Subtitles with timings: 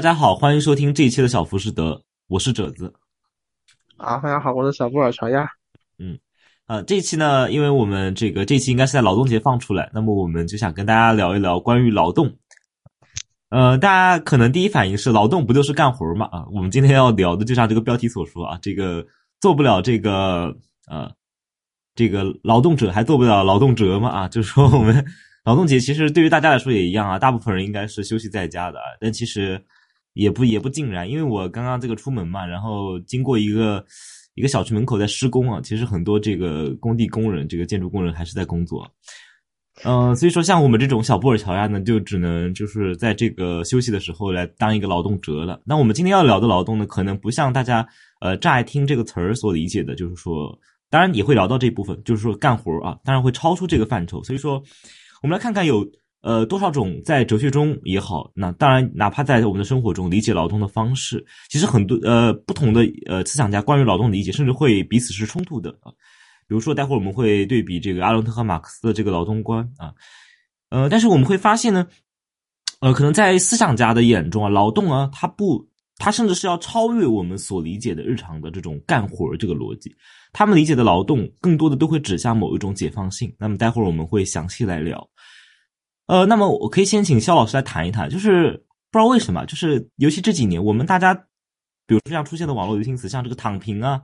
[0.00, 2.90] 大家好，欢迎收听这一期的小浮士德，我是褶子。
[3.98, 5.46] 啊，大家好，我是小布尔乔亚。
[5.98, 6.18] 嗯，
[6.68, 12.34] 呃，这一期呢，因为我们这个这期应该是在劳动节放出来，那么我们就想跟大家聊一聊关于劳动。
[13.50, 16.24] 呃，大家可能第一反应是劳动不就是干活嘛？
[16.32, 19.06] 啊，我们今天要聊的就像这个标题所说啊，这个
[19.38, 20.56] 做不了这个
[20.88, 21.12] 呃，
[21.94, 24.08] 这个劳动者还做不了劳动者嘛？
[24.08, 25.04] 啊，就是说我们
[25.44, 29.62] 劳动节其实对于大家来说也一样啊，大部分人应该是休息在家的，但其实
[30.14, 33.84] 也不也不尽然，因为我刚刚这个出门嘛，然后经过一个
[34.34, 38.90] 一个小区门口在施工啊，其实很多这个工地工人，这个建筑工人还是在工作。
[39.84, 45.58] 嗯，所以说像我们这种小布尔乔亚呢，就只能就是在这个休息的时候来当一个劳动者了。
[45.64, 47.86] 那我们今天要聊的劳动呢，可能不像大家
[48.20, 50.58] 呃乍一听这个词儿所理解的，就是说，
[50.90, 54.22] 当然也会聊到这部分，就是说干活啊，当然会超出这个范畴。
[54.22, 54.62] 所以说，
[55.22, 55.88] 我们来看看有
[56.22, 65.92] 呃多少种在哲学中也好，那当然哪怕在我们的生活中理解劳动的方式，其实很多呃不同的呃思想家关于劳动的理解，甚至会彼此是冲突的啊。
[66.46, 69.94] 比如说，待会儿我们会对比这个阿伦特和马克思的这个劳动观啊，
[70.70, 71.86] 呃，但是我们会发现呢，
[72.80, 75.64] 呃，可能在思想家的眼中啊，劳动啊，它不，
[75.96, 79.94] 它甚至是要超越我们所理解的日常的这种干活这个逻辑。
[80.32, 83.32] 他们理解的劳动，更多的都会指向某一种解放性。
[83.38, 85.08] 那么，待会儿我们会详细来聊。
[86.10, 88.50] 呃，那么我可以先请肖老师来谈一谈，就是
[88.90, 91.14] 不知道为什么，就是尤其这几年，我们大家，
[91.86, 94.00] 比如说像出现的网络流行词，像这个躺平啊。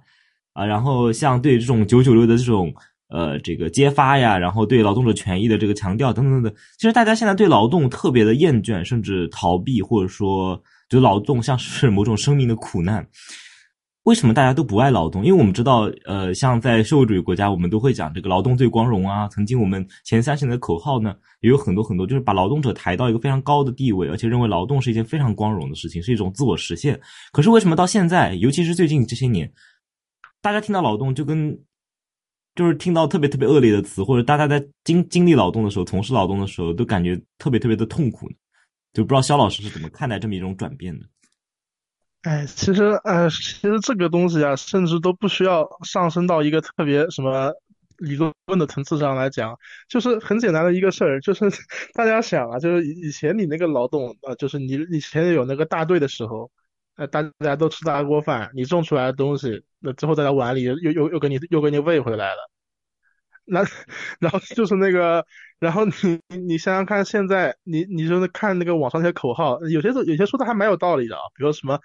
[0.53, 2.73] 啊，然后像对这种九九六的这种
[3.09, 13.05] 呃这个揭发呀，然后对劳动者权益的这个强调等等等等，其实大家现在对劳动特别的厌倦，甚至逃避，或者说就劳动像是某种生命的苦难。
[14.07, 15.27] 为什么大家都不爱劳动？
[15.27, 19.27] 因为我们知道，呃，像在社会主义国家，我们都会讲这个劳动最光荣啊。
[19.27, 27.01] 曾经我们前三十年的口号呢，也有很多很多，就是把劳动者抬到一个非常高的地位，而且认为劳动是一件非常光荣的事情，是一种自我实现。
[27.33, 29.53] 可是为什么到现在，尤其是最近这些年？
[30.41, 31.59] 大家听到劳动就跟，
[32.55, 38.31] 就是听到特别特别恶劣的词，或者大家在经经历劳动的时候，从事劳动的时候，都感觉特别特别的痛苦，
[38.93, 41.05] 就不知道肖老师是怎么看待这么一种转变的？
[42.27, 43.37] 哎，其实，呃，其
[43.69, 47.53] 实这个东西啊，甚至都不需要上升到一个特别什么
[47.99, 49.57] 理论的层次上来讲，
[49.89, 51.45] 就是很简单的一个事儿，就是
[51.95, 56.51] 大家想啊，就是以前你那个劳动，呃，就是你以前有那个大队的时候。
[56.97, 62.51] 呃，大家都吃大锅饭，你种出来的东西，那之后在碗里又又又给你又给你喂回来了。
[63.45, 63.61] 那
[64.19, 65.23] 然后就是那个，
[65.59, 65.93] 然后你
[66.47, 71.79] 你想想看，现在你你就是看那个网上那些口号，有些有些说的还蛮有道理的啊，比如什么，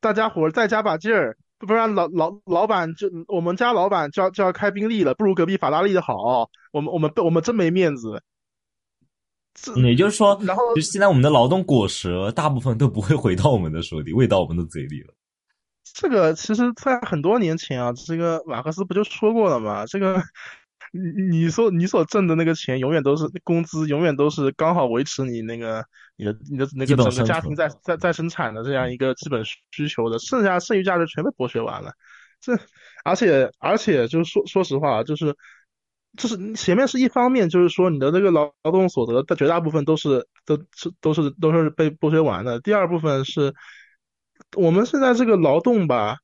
[0.00, 8.22] 大家伙再加把劲儿，不然老老老板就我们家老板就要就要开宾利了，不如隔壁法拉利的好，我们我们我们真没面子。
[9.84, 15.12] 也就是说，然后就是现在我们的劳动果实大部分都不会回到我们的手里，喂到我们的嘴里了。
[15.92, 19.84] 这个其实，在很多年前啊，这个马克思不就说过了吗？
[19.86, 20.22] 这个
[20.92, 25.84] 你你说你所挣的那个钱，永远都是工资，永远都是刚好维持你那个
[26.20, 31.92] 你的你的那个整个家庭在在在生产的这样一个基本需求的，剩下剩余价值全被剥削完了。
[32.40, 32.58] 这
[33.04, 35.34] 而且而且就是说说实话，就是。
[36.18, 42.58] 就是前面是一方面，就是说你的那个劳劳动所得的绝大部分都是都是都是都是被剥削完的。
[42.58, 43.54] 第二部分是，
[44.56, 46.16] 我们现在这个劳动吧，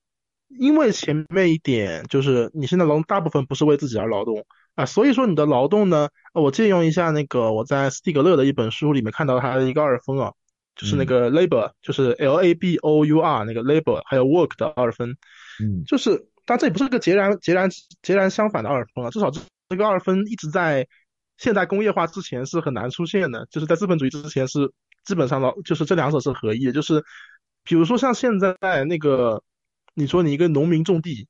[0.49, 4.45] 因为前面一点就是你现在劳动大部分不是为自己而劳动
[4.77, 10.33] 啊，所以说你的劳动呢，我借用一下那个我在斯蒂格勒的一本书里面看到他的一个二分啊，
[10.77, 15.17] 就是那个 labor，就是 L A B O U R 那个 labor，还有 work 的二分，
[15.61, 17.69] 嗯，就是但这也不是个截然截然
[18.03, 19.41] 截然相反的二分啊，至少这。
[19.69, 20.87] 这个二分一直在
[21.39, 24.73] 现代工业化之前是很难出现的，就是在资本主义之前是
[25.05, 26.71] 基本上的，就是这两者是合一的。
[26.71, 27.03] 就是
[27.65, 29.43] 比如说像现在那个，
[29.93, 31.27] 你说你一个农民种地，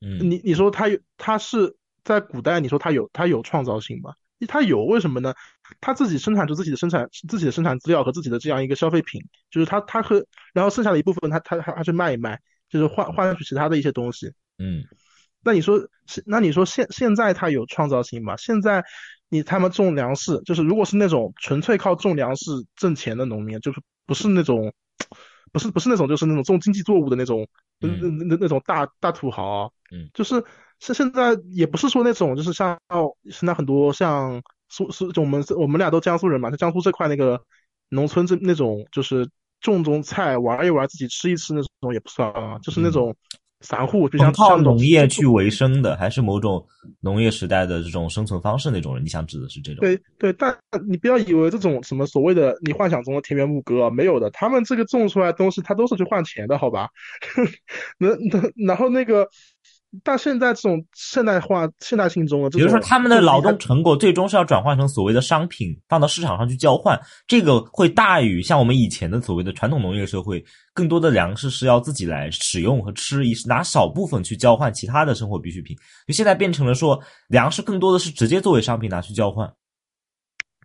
[0.00, 1.76] 嗯，你你说他有他是
[2.06, 4.14] 在古代，你说他有他有创造性吗？
[4.48, 5.34] 他有，为什么呢？
[5.80, 9.20] 他自己生产出自己的生产自己的生产资料和自己的这样一个消费品，
[9.50, 10.24] 就是他他和
[10.54, 14.84] 然后剩下的一部分他他他去卖一卖，就是换换取其他的一些东西，嗯。
[15.42, 16.24] 那你说现？
[16.26, 18.36] 那你说现现在他有创造性吗？
[18.36, 18.84] 现在
[19.28, 24.72] 你他们种粮食，就是如果是那种纯粹靠种粮食挣钱的农民，就是不是那种，
[25.52, 27.46] 不是不是那种，就是那种种经济作物的那种，
[27.78, 30.44] 那那那那种大大土豪，嗯，就是
[30.80, 32.78] 是现在也不是说那种，就是像
[33.30, 37.40] 现在很多像苏苏，就我们我们俩都江苏人嘛，在江苏这块那个
[37.88, 39.28] 农村这那种，就是
[39.60, 43.14] 种种菜玩一玩，自己吃一吃那种也不算啊，就是那种。
[43.62, 46.64] 散户，就像靠农业去为生的，还是某种
[47.00, 49.02] 农业时代的这种生存方式那种人？
[49.02, 49.80] 你想指的是这种？
[49.80, 50.54] 对对，但
[50.86, 56.90] 你不要以为这种什么所谓的你幻想中的田园牧歌没有的，他们这个种出来的东西，他都是去换钱的，好吧？
[57.98, 59.26] 那那然后那个。
[60.04, 70.44] 但现在这种现代化、现代性中的，比如说他们的劳动成果最终是要转换成所谓的商品，放到市场上去交换，这个会大于像我们以前的所谓的传统农业社会，
[70.74, 75.76] 更多的粮食是要自己来使用和吃，以拿少部分去交换其他的生活必需品。
[76.06, 79.50] 就现在变成了说，粮食更多的是直接作为商品拿去交换，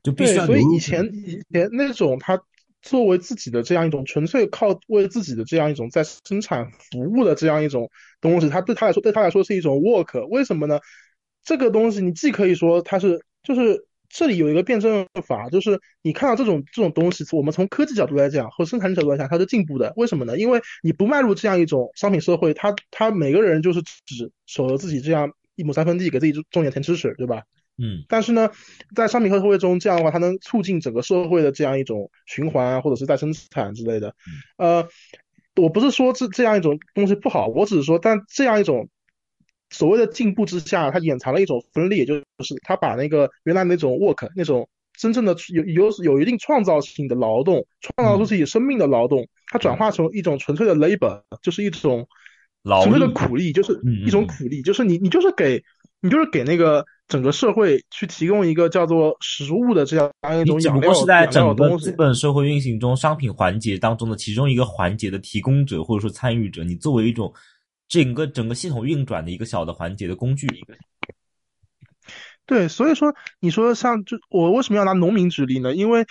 [0.04, 0.46] 就必须要。
[0.46, 2.38] 所以以前以前那种他。
[2.82, 7.90] 作为自己的这样一种纯粹靠为自己的这样一种在生产服务的这样一种
[8.20, 10.28] 东西，他对他来说对他来说是一种 work。
[10.28, 10.80] 为什么呢？
[11.44, 19.92] 这个东西你既可以说它是，就是这里有一个辩证法，就是你看到这种这种东西，我们从科技角度来讲和生产角度来讲，它是进步的。
[19.96, 20.38] 为什么呢？
[20.38, 27.44] 因为你不迈入这样一种商品社会，他他每个人就是只守着自己这样一亩三分地，给自己种点田吃屎，对吧？
[27.82, 28.52] 嗯，但是呢，
[28.96, 34.14] 在商品和社会中，这样的话，它能促进整个社会的这样一种循环，或者是再生产之类的。
[34.58, 34.88] 呃，
[35.56, 38.88] 我不是说这这样一种东西不好，我只是说，但这样一种
[39.72, 52.08] 所谓的进步之下，它掩藏了一种分裂，就是它把那个原来那种 work 那种真正的有有有一定创造性的劳动，创造出自己生命的劳动，它转化成一种纯粹的 labor，就是一种
[52.84, 55.64] 纯粹的苦力，就是一种苦力，就是你你就是给
[56.00, 56.86] 你就是给那个。
[57.12, 60.10] 整个社会去提供一个叫做食物的这样
[60.42, 67.34] 一种养料，只不过是在整个资本社会运行中商品环节当中的其中一个环节的提供者或者说参与者，你作为一种
[67.90, 70.48] 整个整个系统运转的一个小的环节的工具。
[72.46, 75.76] 对，所以说你说像就我为什么要拿农民举例呢？
[75.76, 76.06] 因为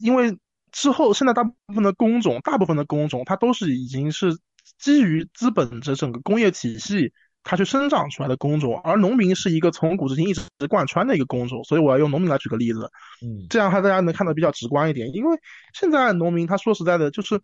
[0.00, 0.36] 因为
[0.70, 4.36] 之后现在大部分的工种，大部分的工种它都是已经是
[4.78, 7.10] 基于资本这整个工业体系。
[7.42, 12.90] 它去生长出来的工种，而农民是一个从古至今一直贯穿的一个工种，所以我要用农民来举个例子，
[13.22, 15.10] 嗯，这样的话大家能看得比较直观一点。
[15.14, 15.38] 因为
[15.72, 17.40] 现在农民他说实在的，就是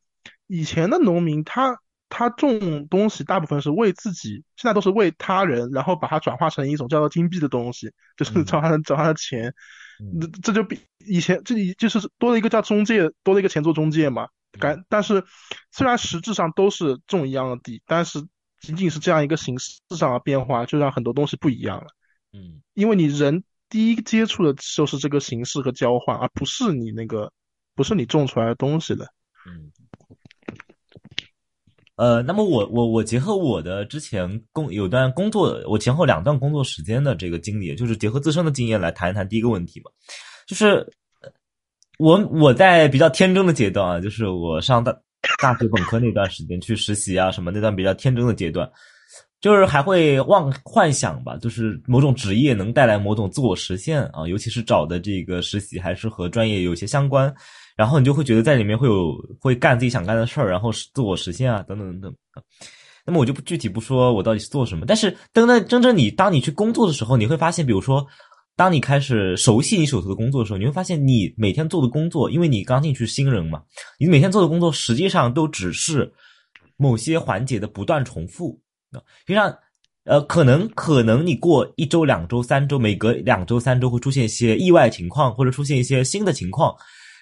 [0.46, 1.78] 以前的农民他
[2.10, 9.54] 他种东西大部分是为自己，现在都是为他人，然后把它转化成一种叫做金币的东西，就是转化成转化成钱，
[10.20, 14.28] 这这就比以前这里就是多了一个叫中介，多了一个钱做中介嘛。
[14.60, 15.24] 感但是
[15.72, 18.26] 虽然实质上都是种一样的地，但是。
[18.60, 21.86] 仅仅是这样一个形式上的变化，就让很多东西不一样了。
[22.32, 27.32] 嗯，因为你人第一接触的就是这个形式和交换，而不是你那个，
[27.74, 29.06] 不是你种出来的东西的。
[29.46, 29.70] 嗯。
[31.96, 39.90] 呃，那么我我我结合我的之前工有段工作，我前后两段工作时间的这个经历，就是结合自身的经验来谈一谈第一个问题吧。
[40.46, 40.86] 就是
[41.98, 44.94] 我我在比较天真的阶段啊，就是我上大。
[45.40, 48.68] 大学本科那段时间去实习啊，什么那段比较天真的阶段，
[49.40, 57.32] 就是还会妄幻想吧，就是某种职业能带来某种自我实现啊，尤其是找的这个实习还是和专业有些相关，
[57.76, 62.42] 然后你就会觉得在里面会有会干自己想干的事儿，然后自我实现啊，等等等等。
[63.04, 68.06] 那么我就不具体不说我到底是做什么，但是等等真正你当你去工作的时候，你会发现，比如说。
[68.56, 73.62] 当你开始熟悉你手头的工作的时候，你会发现你每天做的工作，因为你刚进去新人嘛，
[74.00, 76.10] 你每天做的工作实际上都只是
[76.78, 78.58] 某些环节的不断重复。
[78.92, 79.54] 实际上，
[80.04, 86.74] 呃，可能可能你过一周、两周、三周，每隔两周、三周会出现一些意外情况，或者出现一些新的情况，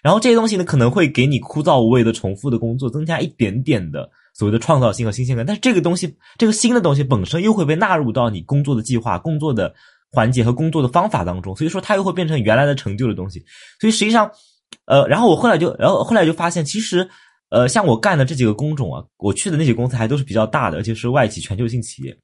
[0.04, 5.44] 然后这些东西呢，可能会给你枯燥无味的重复的工作增加一点点的所谓的创造性和新鲜感。
[5.44, 9.74] 但是这个东西，这个新的东西本身又会被纳入到你工作的计划、工作的。
[10.14, 13.44] 环节和工作的方法当中，所以说它又会变成原来的成就的东西。
[13.80, 14.30] 所以实际上，
[14.86, 17.06] 呃，然后我后来就，然后后来就发现，其实，
[17.50, 22.16] 呃，像我干的这几个工种啊，我去的那些公司还都是比较大的，而且是外企全球性企业。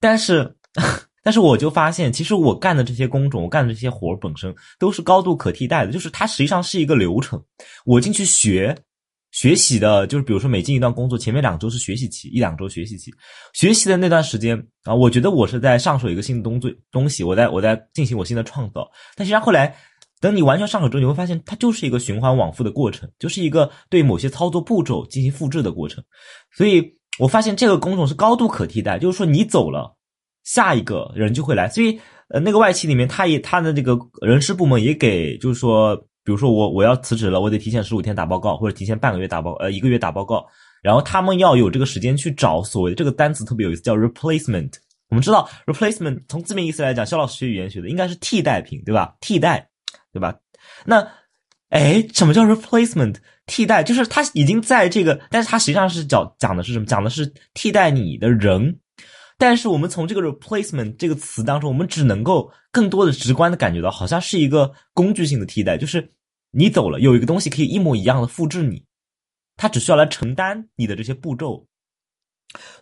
[0.00, 0.50] 但是，
[1.22, 7.38] 但是我就发现，其实我干的这些工种，我干的这些活本身都是高度可替代的，就是它实际上是一个流程，
[7.84, 8.74] 我进去学。
[9.30, 13.12] 学习的，就是比如说每进一段工作，前面两周是学习期，一两周学习期。
[13.52, 18.90] 学习的那段时间啊，我觉得我是在上手一个新的东最，东西，我在我在进行我新的创造。
[19.16, 19.76] 但实际上后来，
[20.20, 26.02] 等你完全上手之后，你会发现它就是一个循环往复的过程，就是一个对某些操作步骤进行复制的过程。
[26.56, 26.82] 所以
[27.18, 29.94] 我发现这个工种是高度可替代，就是说你走了，
[30.44, 31.68] 下一个人就会来。
[31.68, 36.02] 所以呃，那个外企里面，他也他的这个人事部门也给，就是说。
[36.28, 40.46] 比如说我我要辞职了，我得提前十五天打报告，或者提前半个月打报呃一个月打报告，
[40.82, 44.70] 然后他们要有这个时间去找所谓的这个单词特别有意思，叫 replacement。
[45.08, 49.16] 我们知道 replacement 从字面意思来讲，肖老师学语言学的应该是替代品，对吧？
[49.22, 49.66] 替代，
[50.12, 50.34] 对吧？
[50.84, 51.08] 那
[51.70, 53.14] 哎，什么叫 replacement
[53.46, 53.82] 替代？
[53.82, 56.84] 就是它已经在这个，但是它实际上是讲讲的是什么？
[56.84, 58.78] 讲的是替代你的人。
[59.40, 66.10] 但是我们从这个 replacement 这个词当中，我们只能够更多的直观的感觉到，好像是一个工具性的替代，就是
[66.50, 68.84] 你走了，有一个东西可以一模一样的复制你，
[69.56, 71.66] 它只需要来承担你的这些步骤。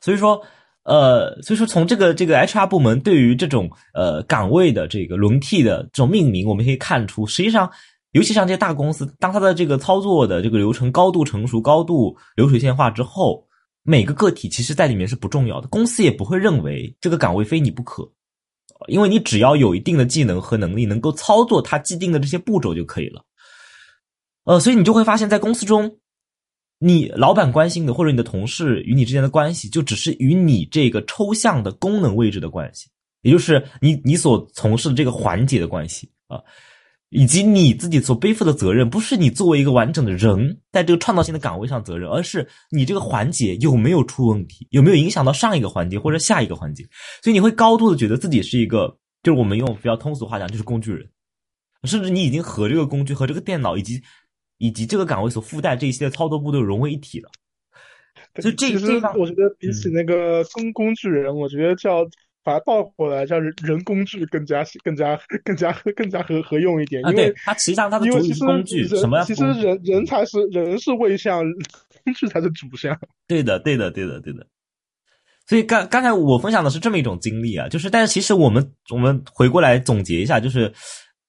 [0.00, 0.40] 所以说，
[0.84, 7.70] 呃，所以说从这个这个 HR 部门对于这种呃岗位的这个轮替的这种命名，我们可以看出，实际上。
[8.12, 13.46] 尤其像这些大公司，当它的这个操作的这个流程高度成熟、高度流水线化之后，
[13.82, 18.10] 每个个体其实在里面是不重要的，公司也不会认为这个岗位非你不可，
[18.88, 23.22] 因为你只要有一定的技能和能力，能够操作它既定的这些步骤就可以了。
[24.46, 25.98] 呃，所以你就会发现，在公司中，
[26.78, 32.88] 你老板关心的或者你的同事与你之间的关系，就只是与你这个抽象的功能位置的关系，
[33.20, 36.40] 也就是你你所从事的这个环节的关系啊。
[37.10, 46.82] 以及你自己所背负的责任，不是你作为一个完整的人在这个创造性的岗位上责任，而是你这个环节有没有出问题，有没有影响到上一个环节或者下一个环节。
[47.22, 48.88] 所以你会高度的觉得自己是一个，
[49.22, 51.08] 就是我们用比较通俗话讲，就是工具人，
[51.84, 54.02] 甚至你已经和这个工具、和这个电脑以及
[54.58, 57.30] 以及这个岗位所附带这一些操作步骤融为一体了。
[58.40, 62.06] 所以这其实我觉得比起那个工工具人，我觉得叫。
[62.46, 69.20] 把它倒过来，叫人人工具更加更加更加更加合合用一点，因为它实际上它的主是工具，什么？
[69.24, 71.42] 其实人人才是人是位相，
[72.04, 72.96] 工具才是主相。
[73.26, 74.46] 对的，对的，对的，对的。
[75.44, 80.72] 所以刚刚才我分享的是这么一种经历啊，就是但是其实我们我们回过来总结一下，就是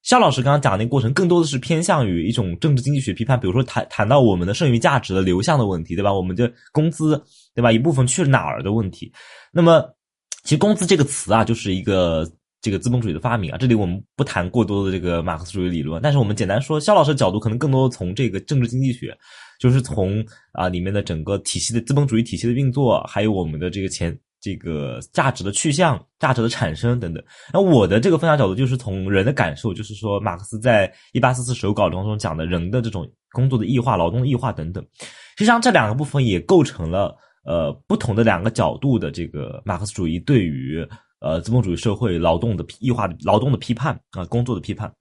[0.02, 6.12] 肖老师刚刚讲那个过程，更多的是偏向于一种政治经济学批判，比如说谈谈到我们的剩余价值的流向的问题，对吧？
[6.12, 7.22] 我们的工资，
[7.54, 7.70] 对吧？
[7.72, 9.12] 一部分去哪儿的问题，
[9.52, 9.84] 那么。
[10.44, 12.26] 其实“工资”这个词啊，就是一个
[12.62, 13.58] 这个资本主义的发明啊。
[13.58, 19.14] 这里我们不谈过多的这个马克思主义理论，但是我们简单说，肖老师的角度可能更多的从这个政治经济学，
[19.60, 24.16] 就是从啊里面的整个体系的资本主义体系的运作，还有我们的这个钱
[24.48, 27.22] 这个价值的去向、价值的产生等等。
[27.52, 34.82] 那我的这个分享角度就是从人的感受，就是说马克思在一八四四手稿当中讲的人的这种工作的异化、劳动的异化等等。
[35.36, 37.16] 实际上这两个部分也构成了。
[37.44, 40.86] 呃，不同的两个角度的这个马克思主义对于
[41.20, 44.92] 呃资本主义社会劳动的异化、劳动的批判啊，工作的批判。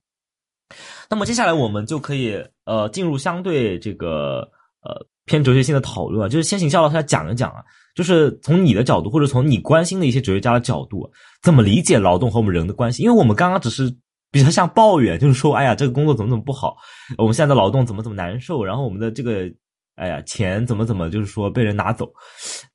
[1.09, 4.49] 那么接下来我们就可以呃进入相对这个
[4.79, 7.61] 呃偏哲学性的讨论，就是先请肖老师来讲一讲啊，
[7.97, 11.11] 就是从你的角度或者从你关心的一些哲学家的角度，
[11.41, 13.01] 怎么理解劳动和我们人的关系？
[13.01, 13.93] 因为我们刚刚只是
[14.31, 16.77] 比较像抱怨，就是说，哎呀，这个工作怎么怎么不好，
[17.17, 19.51] 我们现在的劳动怎么怎么难受，然后我们的这个。
[19.99, 22.13] 哎呀，钱怎么怎么就是说被人拿走？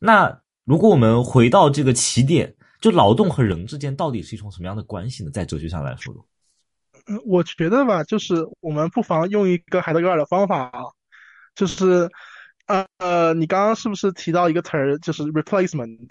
[0.00, 5.30] 那如果我们回到这个起点，就劳动和人之间到底是一种什么样的关系呢？
[5.30, 6.12] 在哲学上来说，
[7.06, 10.82] 嗯，我觉得吧，就是我们不妨用一个海德格尔的方法啊，
[11.54, 12.10] 就是
[12.72, 16.08] 呃呃，你刚刚是不是提到一个词儿，就是 replacement？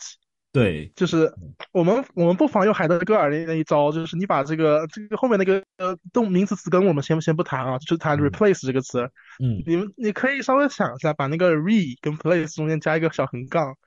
[0.54, 1.34] 对，就是
[1.72, 13.78] 我们我们不妨用海德格尔的那一招，就是你把这个这个后面那个呃动名词词根我们先先不谈啊，就是谈 replace 这个词，嗯，你们你可以稍微想一下，把那个 re 跟 place 中间加一个小横杠，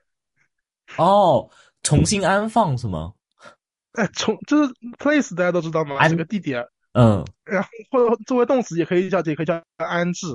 [0.97, 1.49] 哦，
[1.83, 3.13] 重新安放是吗？
[3.93, 6.05] 哎，重就是 place 大家都知道吗？
[6.09, 10.25] 是个地点，嗯，然后或者作为动词也可以叫也可以叫安置，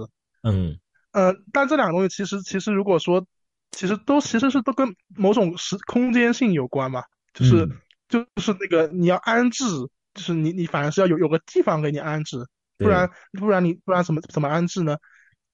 [0.44, 0.78] 嗯，
[1.12, 3.26] 呃，但这两个东西其实其实如果说。
[3.72, 7.68] 其实都其实是都跟某种时空间性有关嘛，就是
[8.08, 9.64] 就是那个你要安置，
[10.12, 12.44] 就是你你反而是要有有个地方给你安置，
[12.76, 14.96] 不然不然你不然怎么怎么安置呢？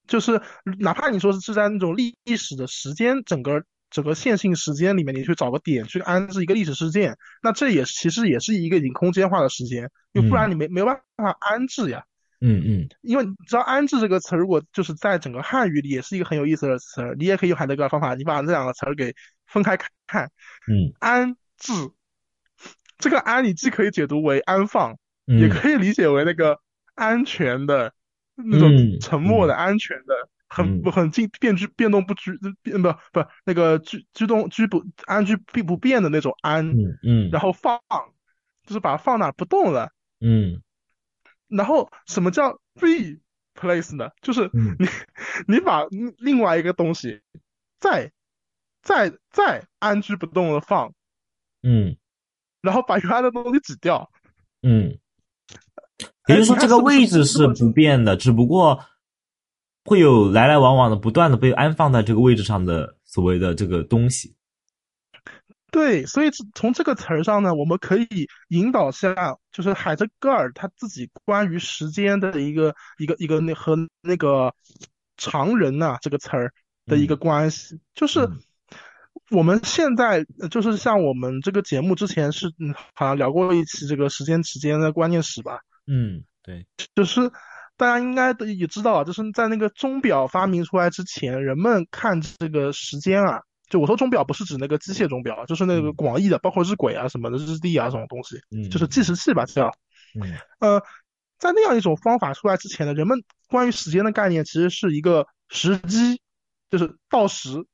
[0.09, 0.41] 就是
[0.79, 12.03] 哪怕你说是是在那种历史的时间整个整个线性时间里面，你去找个点去安置一个历史事件，那这也其实也是一个已经空间化的时间，因为不然你没没有办法安置呀。
[12.41, 17.15] 嗯嗯，因为你知道“安置”这个词，如果就是在整个汉语里，也是一个很有意思的词。
[17.19, 19.15] 你也可以用海德格尔方法，你把这两个词儿给
[19.47, 20.31] 分开看。
[20.69, 21.73] 嗯，安置
[22.99, 26.61] 这个“安”，你既可以解读为安放，也可以理解为那个
[26.95, 27.95] 安全的
[28.35, 30.15] 那种沉默的、安全的、
[30.47, 36.69] 很不很静变居变动不居变不不那个居居动居不安居并不变的那种安。
[36.69, 37.81] 嗯嗯，然后放
[38.67, 39.91] 就是把它放哪不动了。
[40.21, 40.61] 嗯。
[41.49, 44.11] 然后什么叫 replace 呢？
[44.21, 44.87] 就是你
[45.47, 45.85] 你把
[46.19, 47.21] 另外一个东西
[47.79, 48.13] 再
[48.83, 50.93] 再再安居不动的放，
[51.63, 51.97] 嗯，
[52.61, 54.11] 然后把原来的东西挤掉，
[54.63, 54.99] 嗯，
[56.29, 58.85] 也就是说这个位置是不变的，只不过
[59.85, 64.36] 会有来来往往的不断的被安放在这个位置上的所谓的这个东西。
[65.77, 68.07] 对，所以从这个词儿上呢，我们可以
[68.49, 74.55] 引导下，就是海德格尔他自己关于时间的一个一个一个那和那个
[75.19, 76.55] 常人呐这个词儿
[76.87, 78.27] 的一个关系，就是
[79.31, 82.51] 我们现在就是像我们这个节目之前是
[82.95, 85.61] 好像聊过一期这个时间时间的观念史吧？
[85.87, 87.31] 嗯，对，就是
[87.77, 93.43] 大家应该都也知道，就是在那个钟表发明出来之前，人们看这个时间啊。
[93.69, 99.73] 就我说钟表不是指那个机械钟表，就是那个广义的，包括日晷啊什么的、日历啊这种东西，就是计时器吧，叫。
[100.15, 100.33] 嗯。
[100.61, 100.81] 呃，
[101.39, 106.21] 在那样一种方法出来之前呢，人们关于时间的概念其实是一个时机，
[106.71, 107.65] 就是到时，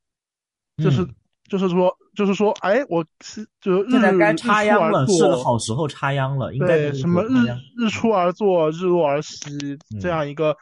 [0.83, 1.07] 就是
[1.47, 7.29] 就是说就是说，哎，我是就现在该插秧了，是个好时候插秧了，应该对什么日
[7.77, 10.57] 日出而作，日落而息这样一个。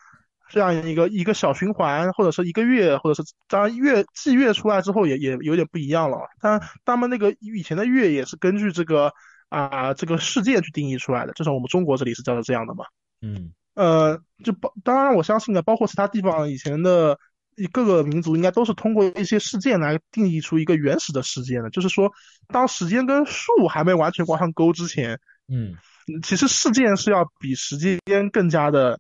[0.52, 6.18] 这样一个一个小循环，或者是一个月，或者是当然月季月出来之后也也有点不一样了。
[6.42, 9.14] 但他们那个以前的月也是根据这个
[9.48, 12.84] 啊这个世界去定义出来的，至少我们中国这里是叫做这样的嘛。
[13.22, 17.18] 嗯，呃，就包当然我相信呢，包括其他地方以前的
[17.72, 21.70] 各个民族应该都是通过一些事件来定义出一个原始的时间的。
[21.70, 22.12] 就是说，
[22.50, 25.18] 当时间跟数还没完全挂上钩之前，
[25.48, 25.78] 嗯，
[26.22, 29.00] 其实事件是要比时间更加的。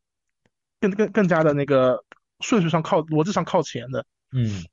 [0.81, 2.03] 更更更加的那个
[2.39, 4.65] 顺序上靠逻辑上靠前的，嗯，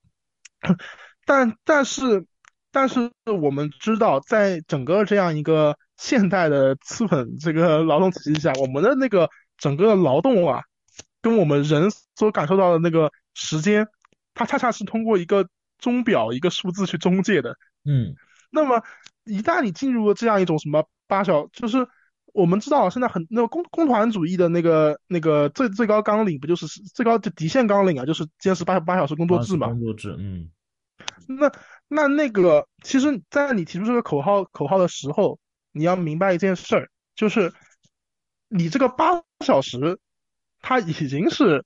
[1.27, 2.27] 但但是
[2.73, 10.63] 但是我们知道，在整个这样一个现代的资本这个劳动体系下，我们的那个整个劳动啊，
[11.21, 13.87] 跟我们人所感受到的那个时间，
[14.33, 15.47] 它恰恰是通过一个
[15.79, 18.15] 钟表一个数字去中介的，嗯，
[18.51, 18.83] 那么
[19.25, 21.87] 一旦你进入了这样一种什么八小，就是。
[22.39, 28.07] 我们知道，现在很那个工工团主义的那个那个最最高纲领不就是最高的底线纲领啊？
[28.07, 29.67] 就是坚持八八小时工作制嘛。
[29.69, 30.49] 工作制，嗯。
[31.27, 31.53] 那
[31.89, 35.39] 那那个，其实，在你提出这个口号口号的时候，
[35.73, 37.53] 你要明白一件事儿，就是
[38.49, 39.99] 你这个八小时，
[40.61, 41.65] 它已经是。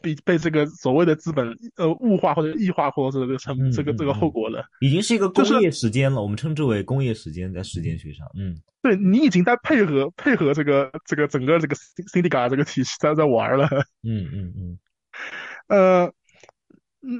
[0.00, 13.66] 被被这个所谓的资本呃物化或者异化或者这个成这个这个后果了，已经是一个工业时间了，我们称之为工业时间在时间学上，嗯，对你已经在配合配合这个这个整个这个 c i n d i c a 这个体系在在玩了，
[14.02, 14.78] 嗯嗯嗯，
[15.68, 16.12] 呃，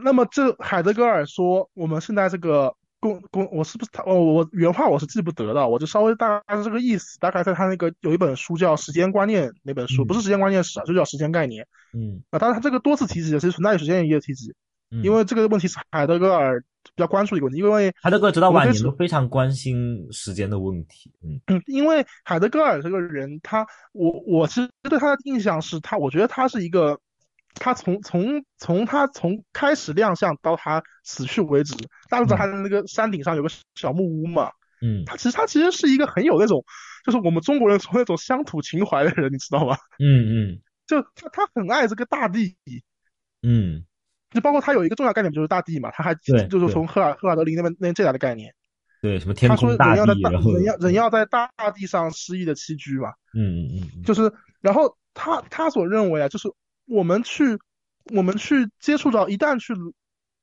[0.03, 2.75] 那么这海德格尔说我们现在这个。
[3.01, 4.03] 公公，我是不是他？
[4.05, 7.19] 哦，我原话我是记不得的，我就稍微大概是这个意思。
[7.19, 11.67] 大概在他那个有一本书叫《时间观念》那本书，不是时间观念史啊，就叫时间概念。
[11.95, 14.55] 嗯，啊，当然他这个多次提及，其实存在于时间也有提及，
[15.03, 21.11] 因为这个问题是海德格尔比较关注一个问题，因为海德格尔直到晚年都非常关心时间的问题。
[21.23, 27.01] 嗯嗯，因为海德格尔这个人，他我我其实对他的印象是他，我觉得他是一个。
[27.55, 31.75] 他从从从他从开始亮相到他死去为止，
[32.09, 34.51] 大家知道他的那个山顶上有个小木屋嘛？
[34.83, 36.65] 嗯，他其实他其实是一个很有那种，
[37.05, 39.77] 就是我们中国人从那种乡土情怀的人，你知道吗？
[39.99, 42.57] 嗯嗯，就他他很爱这个大地，
[43.43, 43.85] 嗯，
[44.31, 48.55] 就包括他有一个重要概念就是大地嘛，他还就是从赫尔赫尔德林那边那边借来的概念，
[49.03, 54.33] 对什么天空大地，然后人要人要在大地上诗意的栖居嘛，嗯嗯嗯，就是
[54.63, 56.49] 然后他他所认为啊，就是。
[56.91, 57.57] 我们去，
[58.15, 59.73] 我们去接触到，一旦去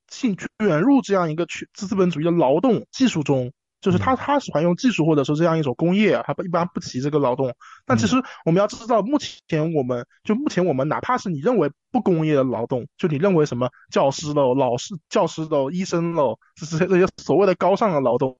[0.07, 7.53] 进卷入这样一个去资本主义的劳动技术中，就是他他喜欢用技术或者说这样一种工业啊，他不一般不提这个劳动。
[7.85, 18.37] 但其实我们要知道，目前我们就目前我们哪怕是你认为不工业的劳动，就你认为什么教师喽、老师、教师喽、医生喽，这些这些所谓的高尚的劳动，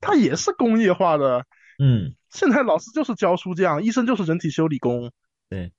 [0.00, 1.44] 它也是工业化的。
[1.78, 5.10] 嗯，现在老师就是教书匠，医生就是人体修理工。
[5.50, 5.70] 对。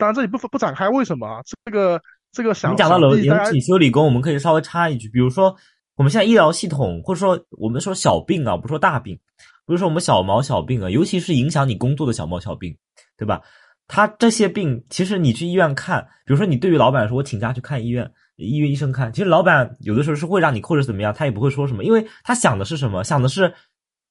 [0.00, 2.00] 当然，这里不不展开为什么这个
[2.32, 2.72] 这个想。
[2.72, 5.54] 你讲到了人体修理工，我们可以稍微插一句，比如说
[5.94, 9.20] 我们现在医疗系统，或者说我们说小病啊，不说大病，比
[9.66, 12.74] 如说我们小毛小病啊，尤其是影响你工作的小毛小病，
[13.16, 13.42] 对吧？
[13.86, 23.02] 他这些病，其实你去医院看，比如说你对于老板说，我请假去看医院，医院医生看，其实老板有的时候是会让你或者怎么样，他也不会说什么，因为他想的是什么？
[23.02, 23.52] 想的是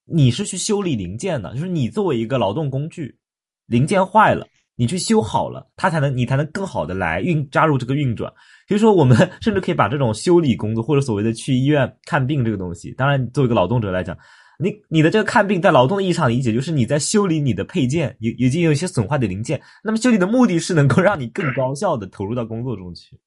[0.04, 3.16] 你是去修理零件的，就是你作为一个劳动工具，
[3.66, 4.46] 零件坏了。
[4.80, 8.32] 你去修好了，它才能你才能更好的来运加入这个运转。
[8.66, 14.16] 所以说，我们 甚至可以把这种修理工作或者所谓的去医院看病这个东西，当然作为一个劳动者来讲，
[14.58, 19.60] 你你的这个看病在劳动的意义上理解就是你在修理你的配件，已已经有一些损坏的零件。
[19.84, 23.20] 那么修理的目的是能够让你更高效的投入到工作中去。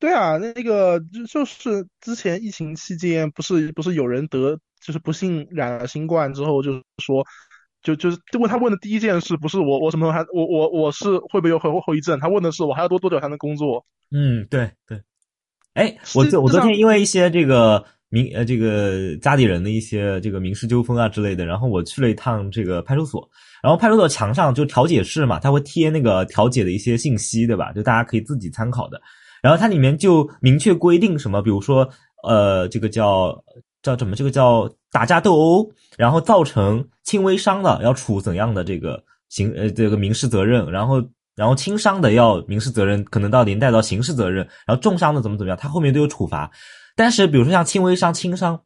[0.00, 7.24] 对啊，那个就就是之前疫情期间，不是不是有人得就是不幸染了新冠之后，就是说。
[7.86, 12.18] 就就是问他问的第一件事不是我我什么还我我我是会不会有后后遗症？
[12.18, 13.86] 他问的是我还要多多久才能工作？
[14.10, 15.00] 嗯，对对。
[15.74, 23.28] 哎，我昨我昨天因为一些这个民呃这个家里人的一些这个民事纠纷啊之类的，然后我去了一趟这个派出所，
[23.62, 27.72] 然后派出所墙上就调解室嘛，他会贴那个调解的一些信息，对吧？
[27.72, 29.00] 就大家可以自己参考的。
[29.42, 31.88] 然后它里面就明确规定什么，比如说
[32.26, 33.38] 呃这个叫
[33.86, 41.02] 叫什么，这个叫打架斗殴，然后造成轻微伤的要处怎样的这个刑呃这个民事责任，然后
[41.36, 46.50] 然后轻伤的要民事责任，可能到连带到刑事责任，然后重伤的怎么怎么样，他后面都有处罚。
[46.96, 48.58] 但是，比如说像轻微伤、轻伤，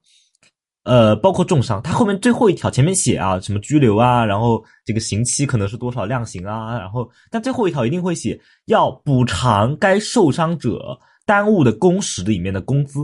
[0.85, 13.01] 呃，包括重伤，他后面最后一条前面写啊，什么拘留啊，然后这个刑期可能是多少量刑啊，然后但最后一条一定会写要补偿该受伤者耽误的工时里面的工资。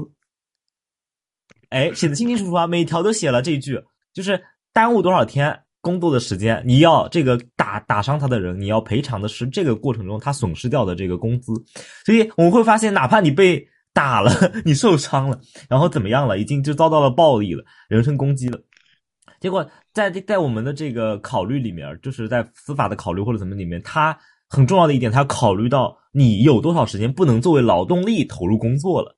[1.71, 11.53] 哎，写的清清楚楚啊，每条都写了这一句，就是耽误多少天工作的时间，你要这个打打伤他的人，你要赔偿的是这个过程中他损失掉的这个工资。
[12.05, 14.33] 所以我们会发现，哪怕你被打了，
[14.65, 16.39] 你受伤了，然后怎么样了？
[16.39, 18.59] 已经就遭到了暴力了，人身攻击了。
[19.39, 29.17] 结果在在我们的这个考虑里面，就是在司法的考虑或者怎么里面，它很重要的一点，它要考虑到你有多少时间不能作为劳动力投入工作了。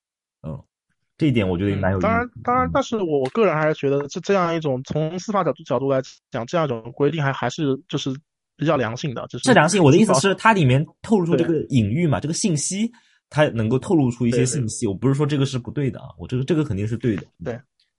[1.18, 2.06] 嗯，这一点我觉得也蛮有意思。
[2.06, 6.00] 当然，当然，但是我我个人还是觉得这这样一种从司法角度角度来
[6.30, 8.10] 讲，这样一种规定还还是就是
[8.56, 9.26] 比较良性的。
[9.28, 9.82] 就是良性。
[9.82, 12.90] 我的意思是，它里面透露出这个隐喻嘛，这个信息。
[13.30, 17.24] 它能够透露出一些信息，我不是说这个是不对的啊，我这个这个肯定是对的。
[17.44, 17.52] 对，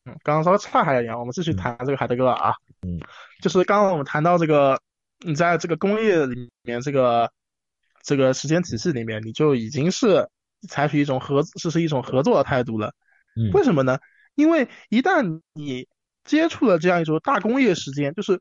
[0.06, 2.52] 嗯，刚刚稍微岔开一点，我们继续谈这个海德格尔啊，
[2.82, 3.00] 嗯，
[3.40, 4.82] 就是刚刚我们谈到这个，
[5.24, 7.32] 你在这个工业里面，这个
[8.02, 10.28] 这个时间体系里面，你就已经是
[10.68, 12.88] 采取一种合，这是一种合作的态度了。
[12.88, 12.92] 嗯，
[13.54, 14.00] 为什么呢？
[14.36, 15.88] 因为一旦你
[16.24, 18.40] 接触了这样一种大工业时间，就是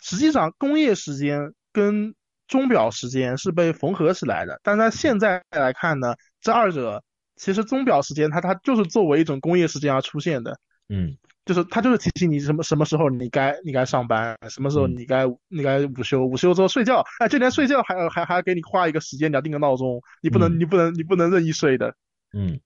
[0.00, 2.14] 实际上工业时间跟
[2.46, 7.02] 钟表时间是被缝合起来的，但在现在来看呢，这二者
[7.36, 21.96] 其实钟表时间它它就是作为一种工业时间而出现的，嗯，就是它就是提醒你什么什么时候你该你该上班，什么时候你该你该午休，午休之后睡觉，哎，就连睡觉还还还给你画一个时间，你要定个闹钟，你不能你不能你不能任意睡的，
[22.32, 22.60] 嗯，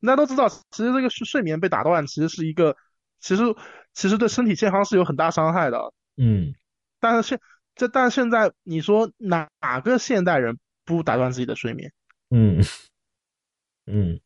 [0.00, 2.76] 大家都知道，其实这个睡睡眠被打断，其实是一个
[3.20, 3.42] 其实
[3.92, 6.54] 其实对身体健康是有很大伤害的，嗯，
[7.00, 7.40] 但是现
[7.74, 11.92] 这但现在你说哪哪个现代人不打断自己的睡眠？
[12.30, 12.62] 嗯
[13.86, 14.20] 嗯，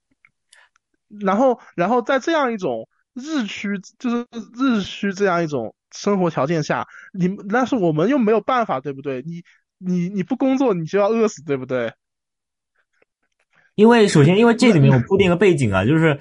[1.20, 9.22] 然后然后在这样一种日趋就是日趋这样一种生活条件下，你但是我们又没有办法，对不对？
[9.22, 9.42] 你
[9.78, 11.94] 你你不工作，你就要饿死，对不对？
[13.74, 16.18] 因为首先，因为这里面我铺垫个背景啊，就是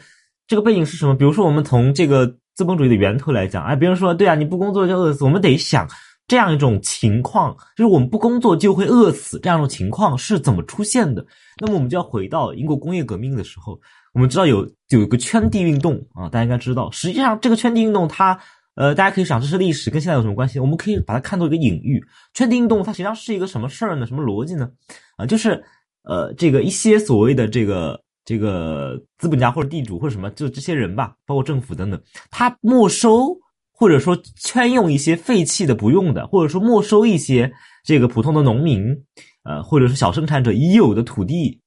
[0.48, 1.16] 这个背景是什么？
[1.16, 5.88] 比如说，我们从这个资本主义的源头来讲，哎，别人说对啊，你不工作就饿死，我们得想。
[6.28, 11.26] 这样一种情况，就是我们不工作就会饿死，这样一种情况是怎么出现的？
[11.60, 13.78] 那么我们就要回到英国工业革命的时候，
[14.14, 16.90] 我们知道有有一个圈地运动啊，大家应该知道。
[16.90, 18.40] 实际上，这个圈地运动它，
[18.76, 20.58] 呃，大家可以想这是历史，跟现在有什么关系？
[20.58, 22.02] 我们可以把它看作一个隐喻。
[22.34, 24.06] 圈地运动它实际上是一个什么事儿呢？
[24.08, 24.70] 什么逻辑呢？
[25.18, 25.62] 啊，就是
[26.04, 33.38] 呃，这个一些所谓的这个这个资本家或者地主或者什么，就这些人吧，包括政府等等，他没收。
[33.74, 37.52] 或者说圈用一些废弃的不用的，或者说没收一些
[37.84, 38.96] 这个普通的农民，
[39.42, 41.60] 呃，或者是小生产者已有的土地，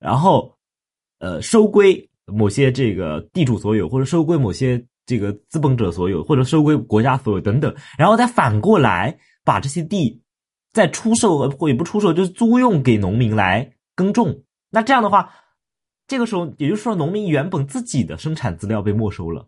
[0.00, 0.52] 然后
[1.20, 10.20] 呃收归某些这个地主所有，或者收归某些这个资本者所有，或者收归国家所有等等，然后再反过来把这些地
[10.72, 14.42] 再出售或也不出售，就是租用给农民来耕种。
[14.70, 15.30] 那这样的话，
[16.06, 19.46] 这个时候也就是说，农民原本自己的生产资料被没收了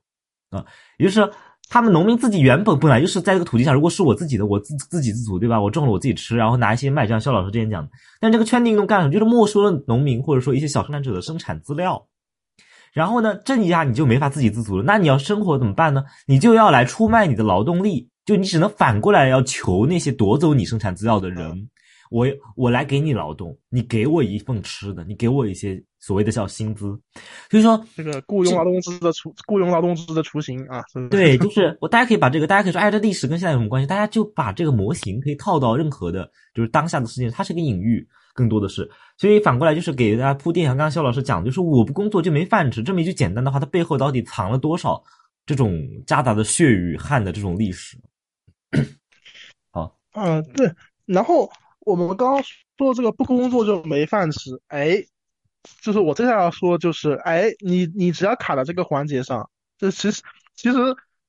[0.50, 0.64] 啊，
[0.98, 1.30] 也就是。
[1.70, 5.58] 他们农民自己原本本来就是在这个土地上，如果是我自己的，我自自给自足，对吧？
[5.58, 7.90] 我种了我自己吃，然后拿一些卖，就像肖老师之前讲的。
[8.20, 9.12] 但这个圈地运动干什么？
[9.14, 12.06] 就是没收了农民或者说一些小生产者的生产资料，
[12.92, 14.84] 然后呢，这一下你就没法自给自足了。
[14.84, 16.04] 那你要生活怎么办呢？
[16.26, 21.68] 你就要来出卖你的劳动力，就你只能反过来要求那些夺走你生产资料的人。
[22.10, 26.96] 我我来给你劳动，你给我一份吃的，你给我一些所谓的叫薪资，
[27.50, 33.86] 所以说这个雇佣劳动制的雏雇佣劳动制的雏形啊，对，就是我大家可以把这个，大家可以说，哎，这历史跟现在有什么关系？
[33.86, 45.02] 大家就把这个模型可以套到任何的，就是当下的事情，它是个隐喻，更多的是，所以反过来就是给大家铺垫，像刚刚肖老师讲，就是我不工作就没饭吃，这么一句简单的话，它背后到底藏了多少
[45.46, 47.96] 这种夹杂的血与汗的这种历史？
[49.72, 50.72] 好，嗯，对，
[51.06, 51.50] 然后。
[51.86, 52.42] 我们刚刚
[52.78, 55.04] 说这个不工作就没饭吃，哎，
[55.82, 60.22] 就是我接下来要说就是，哎，你你只要卡在这个环节上，这其实
[60.54, 60.78] 其实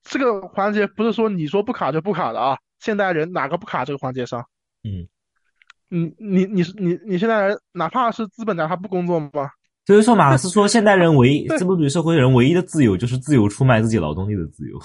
[0.06, 4.48] 这个环节不是说你说不卡就不卡的啊，现代人哪个不卡这个环节上？
[4.86, 5.06] 嗯，
[5.90, 9.52] 你你你你你现在人哪怕是资本家他不工作吗？
[9.86, 14.80] 所以说，马克思说，现代人唯一资本主义社会人唯一的自由就是自由出卖自己劳动力的自由。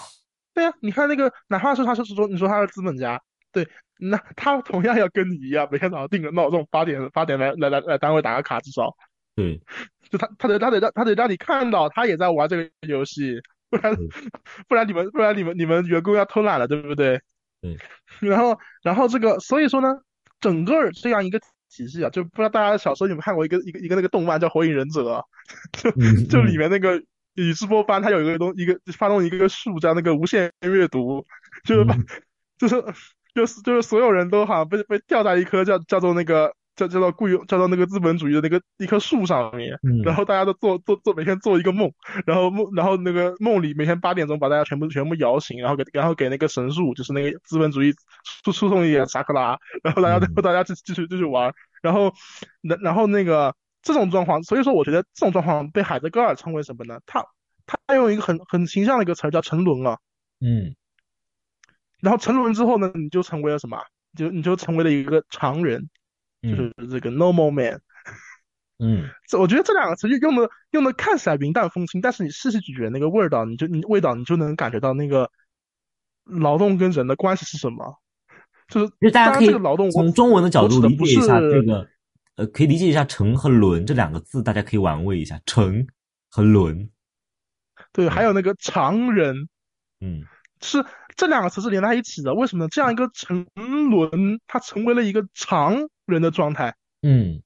[0.60, 3.18] 对呀，你看那个，哪怕是他是说，你说他是资本家，
[3.50, 3.66] 对，
[3.98, 8.94] 那他同样要跟你一样，每天早上定个闹钟，八点八点来来来来单位打个卡，至少。
[9.34, 9.58] 对，
[10.10, 13.96] 就他他得他得让他得让你看到他也在玩这个游戏，不然
[14.68, 17.18] 不然你们不然你们你们员工要偷懒了，对不对？
[17.62, 17.78] 对。
[18.20, 19.88] 然后然后这个所以说呢，
[20.40, 21.40] 整个这样一个。
[21.72, 25.02] 体系啊，就不知道大家小时候有没有看过一个一个一个那个动漫叫《火影忍者》，
[25.70, 25.88] 就
[26.26, 27.00] 就里面那个
[27.34, 31.26] 宇智波斑，他有一个东一个发动一个术叫那个无限阅读，
[31.64, 31.94] 就是把
[32.58, 32.84] 就是
[33.34, 36.54] 就是就是所有人都好像被被吊在一棵叫叫做那个。
[36.76, 41.92] 叫叫做雇佣，叫做那个资本主义的那个一棵树上面，然后大家都做做做，每天做一个梦，
[42.24, 47.92] 然后梦，然后那个梦里每天八点钟把大家全部全部摇醒，然后给然后给那个神树，就是那个资本主义
[48.24, 52.14] 输输送一点沙克拉，然后大家然后大家继继续继续玩，然后
[52.62, 57.00] 然然后那个这种状况，所以说我觉得这种状况被海德格尔称为什么呢？
[57.06, 57.24] 他
[57.66, 59.98] 他用一个很很形象的一个词儿叫沉沦了，
[60.40, 60.74] 嗯，
[62.00, 63.78] 然后沉沦之后呢，你就成为了什么？
[64.16, 65.88] 就你就成为了一个常人。
[66.42, 67.82] 就是这个 normal man，
[68.78, 75.30] 嗯， 这我觉得这两个词就用的用的看起来云淡风轻，但是你细细咀嚼那个味道，你就你味道你就能感觉到那个
[76.24, 77.98] 劳动跟人的关系是什么，
[78.68, 81.86] 就是就大家可以劳动从中文的角度理解一下这个，
[82.40, 85.86] 呃，可以理解一下“成”和“轮”这两个字，大家可以玩味一下“成”
[86.30, 86.88] 和“轮”。
[87.92, 89.46] 对，还有那个常人，
[90.00, 90.24] 嗯，
[90.62, 90.82] 是。
[91.16, 92.68] 这两个词是连在一起的，为什么呢？
[92.70, 93.46] 这样一个沉
[93.90, 96.74] 沦，它成为了一个常人的状态。
[97.02, 97.42] 嗯，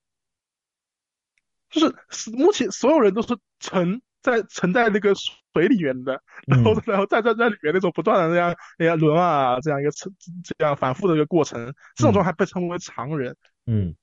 [1.71, 13.37] 就是目前所有人都是沉在沉在那个水里面的，然后然后在在在里面那种不断的那样那样轮啊，这样一个沉这样反复的一个过程，这种状态被称为常人。
[13.67, 13.97] 嗯，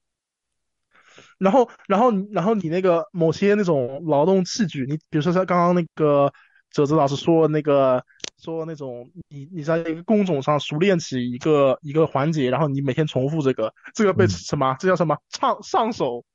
[1.41, 6.31] 然后然后然后你那个某些那种劳动器具，你比如说像刚刚那个
[6.71, 8.03] 哲子老师说那个。
[8.43, 14.75] 说那种你你在一个工种上熟练起一个一个环节，然后你每天重复这个，这个被什么？
[14.79, 15.15] 这叫什么？
[15.29, 16.25] 上上手，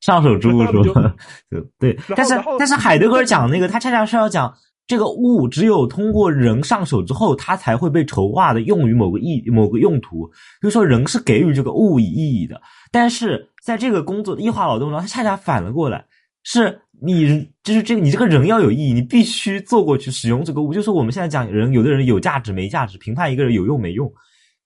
[0.00, 1.14] 上手之物是吧？
[1.80, 4.54] 对，但是但是海德格尔讲那个，他恰恰是要讲
[4.86, 10.30] 这个物只有通过人上手之后，它才会被筹划的用于某个意某个用途。
[10.60, 12.60] 就是说，人是给予这个物以意义的，
[12.92, 16.04] 但是在这个工作异化劳动中，它恰恰反了过来。
[16.46, 20.74] 是你，就是这个，你这个人要有意义，你必须做过去使用这个物。
[20.74, 24.12] 就是我们现在讲人，有的人有价值没价值，评判一个人有用没用，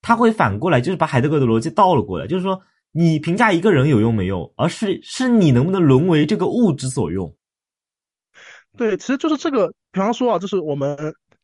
[0.02, 7.32] 他会反过来，就是把海德格尔的逻辑倒了过来，就是说你评价一个人有用没用，而是是你能不能沦为这个物之所用。
[8.78, 10.96] 对，其实就是这个，比方说啊，就是我们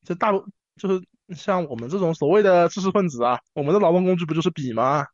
[0.05, 0.33] 这大，
[0.77, 1.03] 就是
[1.35, 5.07] 像我们这种所谓的知识分子啊，我们的劳动工具不就是笔吗？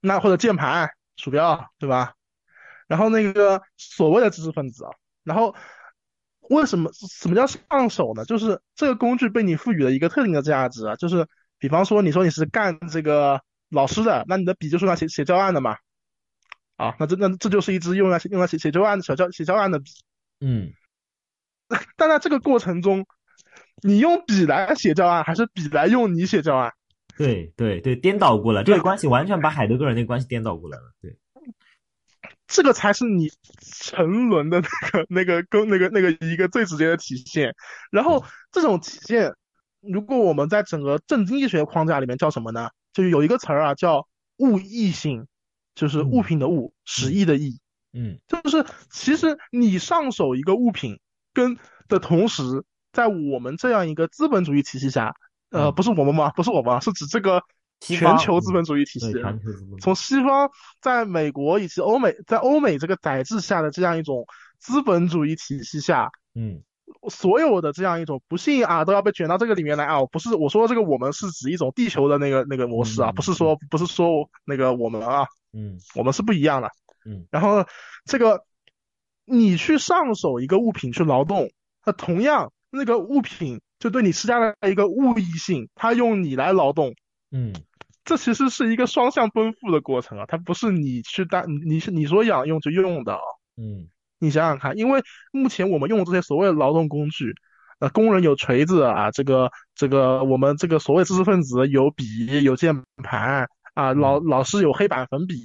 [0.00, 2.14] 那或者键盘、鼠标，对吧？
[2.86, 4.90] 然后那个所谓的知识分子啊，
[5.24, 5.54] 然后
[6.50, 8.24] 为什么什么叫上手呢？
[8.24, 11.26] 就是这个工具被你赋予了一个特定的价值啊，就是
[11.58, 15.78] 比方说你说你是干这个老师的，那你的笔就是用来写写教案的嘛，
[16.76, 19.90] 啊，那这那这就是一支用来用来写写教案的小教写教案的笔，
[20.40, 20.72] 嗯，
[21.96, 23.06] 但在这个过程中，
[23.82, 26.72] 你用笔来写教案，还是笔来用你写教案？
[27.16, 31.16] 对对对，颠倒过来，这个关系完全把海德格尔那个关系颠倒过来了，对。
[32.46, 33.30] 这个才是你
[33.60, 37.54] 沉沦的那个、那个、跟那个、那个一个最直接的体现。
[37.90, 39.34] 然后这种体现，
[39.80, 42.68] 如果我们在整个正经济学框架里面叫什么呢？
[42.92, 44.06] 就是有一个词儿啊，叫
[44.36, 45.26] 物异性，
[45.74, 47.58] 就是物品的物，实义的义。
[47.94, 51.00] 嗯，就是其实你上手一个物品，
[51.32, 51.56] 跟
[51.88, 55.14] 的同时，在我们这样一个资本主义体系下，
[55.50, 56.30] 呃，不是我们吗？
[56.30, 57.42] 不是我们，是指这个。
[57.84, 59.12] 全球资本主义体系，
[59.80, 60.48] 从西方
[60.80, 64.24] 在美国以及欧美，在欧美这个宰制下的这样一种
[64.60, 66.62] 资本主义体系下，嗯，
[67.10, 70.06] 所有的这样一种不幸啊，都要被卷到这个里面来啊！
[70.12, 76.70] 不是我说这个，我们是指一种地球的那个那个模式啊，不是说不是说那个我们啊，嗯，我们是不一样的，
[77.04, 77.26] 嗯。
[77.32, 77.66] 然后
[78.04, 78.44] 这个
[79.24, 81.50] 你去上手一个物品去劳动，
[81.84, 86.94] 那同样那个物品就对你施加了一个物异性，它用你来劳动，
[87.30, 87.52] 嗯。
[88.04, 93.16] 这其实是一个双向奔赴的过程啊，它不是你去单，你是你说养用就用的，
[93.56, 93.86] 嗯，
[94.18, 97.32] 你想想看，因为目前我们用的这些所谓的劳动工具，
[97.78, 105.36] 呃，工人有锤子啊，这个这个我们这个所谓知识分子有笔有键盘啊，老老师有黑板粉笔，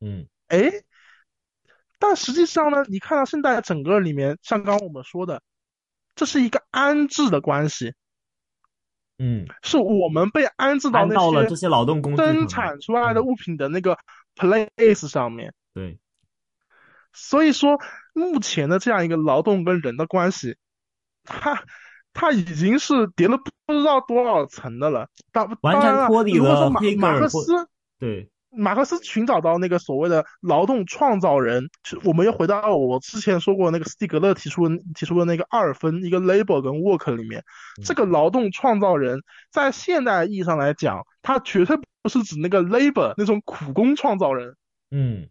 [0.00, 0.70] 嗯，哎，
[2.00, 5.42] 但实际上呢，你看到现在整个里面，像刚刚我们说的，
[6.16, 7.92] 这是一个安置的关系。
[9.18, 11.14] 嗯，是我们被安置到那
[11.54, 13.98] 些劳动工生产出来的物品的那个
[14.34, 15.52] place 上面。
[15.74, 15.98] 对，
[17.12, 17.78] 所以说，
[18.14, 20.56] 目前的这样一个劳动跟人的关系，
[21.22, 21.62] 它
[22.14, 25.10] 它已经是叠了不知道多少层的了。
[25.32, 27.12] 当完全脱离了黑格尔。
[27.12, 28.30] 马克思对。
[28.50, 31.70] 马克思寻找到那个所谓的劳动创造人，
[32.04, 37.44] 我们又回到我之前说过那个斯蒂格勒提出提出的那个二分一个 labor 跟 work 里面，
[37.84, 44.56] 这个劳动创造人在现代意义上来讲，它绝对不是指那个 labor 那种苦工创造人，
[44.90, 45.28] 嗯，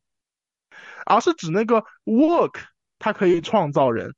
[1.05, 2.53] 而是指那个 work
[2.99, 4.13] 它可以创造人。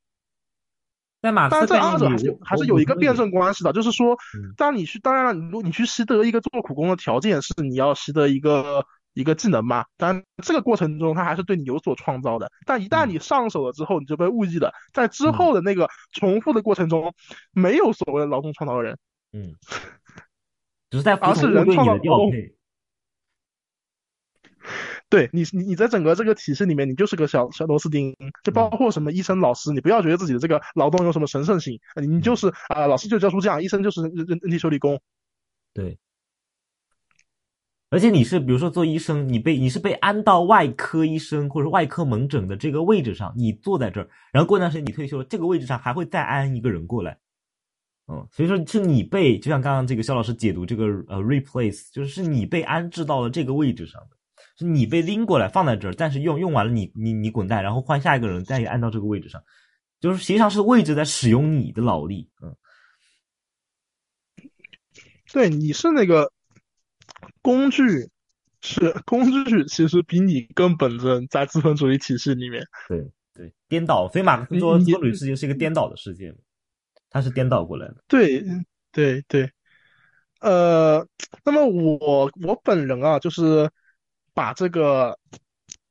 [1.22, 4.16] 但是这二者还是还是有一个辩证关系的，就是说，
[4.56, 12.50] 当你去，当然了，你你去习得一个做苦工的条件是你要习得一个一个技能嘛，当然这个过程中他还是对你有所创造的。
[12.66, 17.14] 但一旦你上手了之后，你就被误译了，在之后的那个重复的过程中，
[17.52, 18.98] 没有所谓的劳动创造人，
[19.32, 19.54] 嗯，
[20.90, 22.54] 只是在而是人创造调配。
[25.12, 34.98] 对你，你你在整个这个体系里面，你就是个小小螺丝钉，就包括什么医生、老师，你不要觉得自己的这个劳动有什么神圣性，你就是啊，老师就教出这样，医生就是人人体修理工。
[35.74, 35.98] 对，
[37.90, 47.18] 而且你是比如说做医生，你被你是被安到外科医生或者外科门诊的这个位置上，你坐在这儿，然后过段时间你退休了，这个位置上还会再安一个人过来，
[48.06, 54.16] 嗯，所以说是你被就像刚刚这个肖老师解读这个呃 replace，就是是你被安置到了这个位置上的。
[54.62, 59.42] 是你被拎过来放在这儿，但是用用完了，你你你滚蛋，然后换下一个人再按到这个位置上，
[60.00, 62.54] 就是实际上是位置在使用你的劳力，嗯，
[65.32, 66.32] 对，你是那个
[67.42, 68.08] 工具，
[68.60, 76.34] 是工具，其实比你更本真，在资本主义体系里面，对对，颠倒，所以马克思说资本主义世界是一个颠倒的世界，
[77.10, 78.44] 它是颠倒过来的，对
[78.92, 79.50] 对对，
[80.40, 81.06] 呃，
[81.44, 83.68] 那么我我本人啊，就是。
[84.34, 85.18] 把这个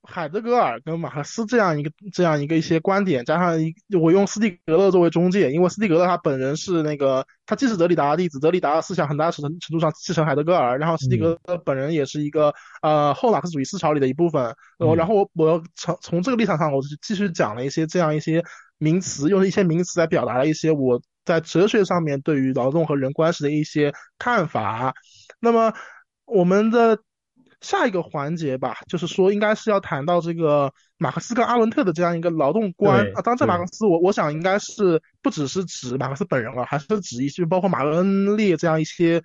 [0.04, 12.51] 海德格尔跟马克思这样一个这样一个一些观点，加上一我用斯蒂格勒作为中介，因为斯蒂格勒他本人是那个他既是德里达的弟子，德里达的思想很大程程度上继承海德格尔，然后斯蒂格勒本人也是一个
[12.82, 14.54] 呃后马克思主义思潮里的一部分。
[14.97, 18.43] 然后我我要从从这个立场上，我就继续讲了一些这样一些
[18.80, 24.95] 名词，用一些名词来表达了一些我在哲学上面对于劳动和人关系的一些看法。
[25.39, 25.71] 那么
[26.25, 26.97] 我们的。
[27.62, 33.21] 下一个环节吧，就是说应该是要谈到这个马克思跟阿伦特的这样一个劳动观啊。
[33.21, 39.21] 当然，这马克思我我想应该是不只是指马克思本人了，还是指一些包括马恩列这样一些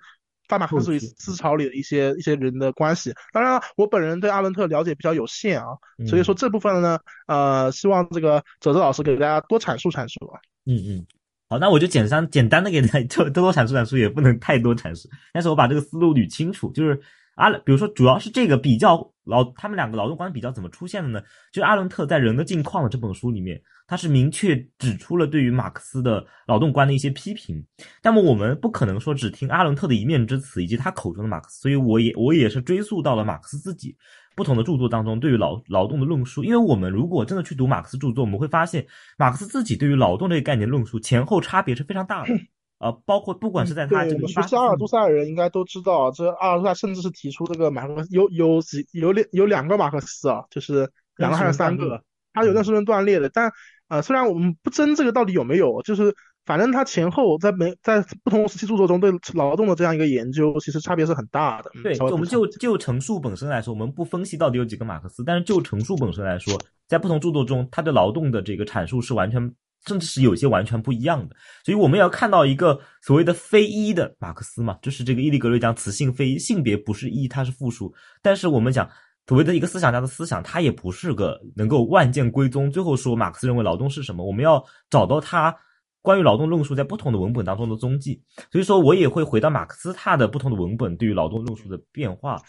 [0.47, 3.11] 大马克思主义思潮里的一些一些人的关系。
[3.33, 5.69] 当然了，我本人对阿伦特了解比较有限啊，
[6.07, 10.39] 所以说这部分呢，呃，希望这个泽泽老师给大家多阐述阐述啊。
[10.67, 11.05] 嗯嗯，
[11.49, 17.01] 好，那我就简单简单的给大家多多阐述阐述，也不能太多阐述，但是我把这个思路捋清楚，就是。
[17.37, 21.21] 阿，比如说，主要是这个比较劳，他们两个劳动观比较怎么出现的呢？
[21.53, 27.63] 就是阿伦特在《人的境况》的这本书里面，他是明确指出了对于马克思的劳动观的一些批评。
[28.01, 33.95] 那么我们不可能说只听阿伦特的一面之词以及他口中的马克思，所以我也我也是追溯到了马克思自己
[34.35, 36.43] 不同的著作当中对于劳劳动的论述。
[36.43, 38.83] 因为我们如果真的去读马克思著作，我们会发现
[39.15, 42.33] 马克思自己对于劳动这个概念论述前后差别是非常大的。
[42.79, 53.29] 呃，包括不管是在他这个，学习阿尔都塞人应该都知道，这阿尔都塞甚至是提出这个马克思有有几有两有两个马克思啊，就是两个还是三个，他有认识论断裂的。
[53.29, 53.51] 但
[53.87, 56.13] 呃，虽然我们不争这个到底有没有，就是
[56.45, 61.71] 反正他前后在没在不同时期著作中对劳动的这样一个研究，其实差别是很大的。
[61.81, 66.53] 对，我们就就陈述本身来说，我们不分析到底有几个马克思，但是就陈述本身来说，
[66.85, 69.51] 在不同著作中，他对劳动的这个阐述是完全。
[69.87, 77.93] 甚至是有些完全不一样的，所以我们要看到一个所谓的非一的马克思嘛，就是这个伊利格瑞讲雌性非一，性别不是一，它是复数。
[78.21, 78.89] 但是我们讲
[79.25, 82.69] 所谓的一个思想家的思想，他也不是个能够万剑归宗。
[82.69, 85.55] 最后说马克思认为劳动是什么，我们要找到他
[86.01, 88.21] 关于劳动论述在不同的文本当中的踪迹。
[88.51, 92.41] 所以说我也会回到马克思他的不同的文本对于劳动论述的变化。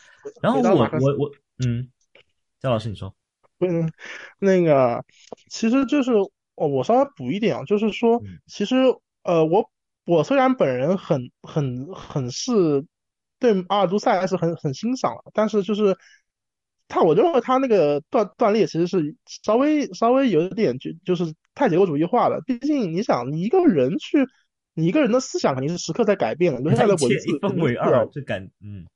[0.43, 1.31] 然后我我我
[1.65, 1.89] 嗯，
[2.61, 3.15] 焦老师你说，
[3.61, 3.91] 嗯，
[4.41, 5.05] 那个
[5.49, 6.11] 其实就是。
[6.59, 8.77] 哦，我稍微补一点啊，就是说，其实，
[9.23, 9.71] 呃，我
[10.05, 12.85] 我虽然本人很很很是
[13.39, 15.97] 对阿尔都塞还是很很欣赏了，但是就是
[16.89, 22.43] 他，我认为他那个断断裂其实是稍微稍微有点就就是太结构主义化了。
[22.47, 24.27] 毕竟你想，你一个人去，
[24.75, 28.87] 你一个人的思想肯定是时刻在改变的，留下来的文字一分为二，这感嗯。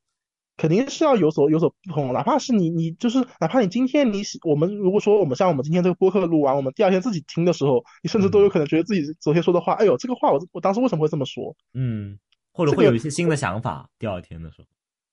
[0.55, 11.55] 肯定是要有所有所不同，哪怕是你你就是哪怕你今天你我们如果说我们像我们今天这个播客录完，我们第二天自己听的时候，你甚至都有可能觉得自己昨天说的话，哎呦这个话我我当时为什么会这么说？
[11.73, 12.17] 嗯，
[12.51, 14.67] 或者会有一些新的想法，第二天的时候。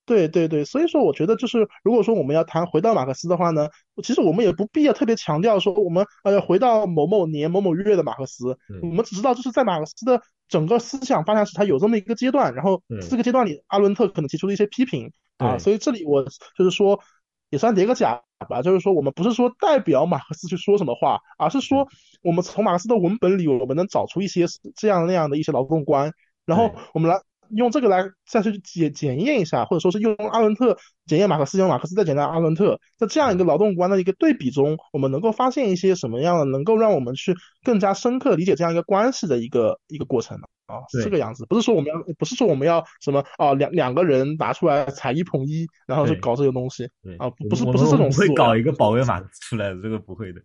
[0.07, 3.69] 对对对，所以说我觉得就是如果说我们要谈回到马克思的话呢，
[4.03, 10.21] 其实我们也不必要特别强调说我们呃回到某某年某某月的马克思，我们只知道就是在马克思的
[10.51, 16.23] 整个思想发展史，它有这么一个阶段，然后这个阶段里阿伦特可能提出了一些批评啊，所以这里我
[16.59, 17.01] 就是说
[17.49, 18.21] 也算叠个甲
[18.51, 21.89] 吧，就是说我们不是说代表马克思去说什么话，而是说
[22.23, 24.45] 我们从马克思的文本里我们能找出一些
[24.77, 26.13] 这样那样的一些劳动观，
[26.45, 27.23] 然后我们来。
[27.57, 30.77] 用这个来再去检检验一下，或者说是用阿伦特
[31.07, 37.35] 检验马克思，用马克思再检验阿伦特，在这样一个劳动观的一个对比中，我们能够发现一些什么样的，能够让我们去
[37.65, 40.45] 更加深刻理解这样一个关系的一个一个过程呢？
[40.67, 46.85] 啊，是这个样子，不是说我们要，不是说我们要什么啊，两两个人拿出来踩一捧一，然后去搞这个东西，
[47.19, 50.41] 啊，不是不是这种会搞一个保卫法出来的，这个不会的。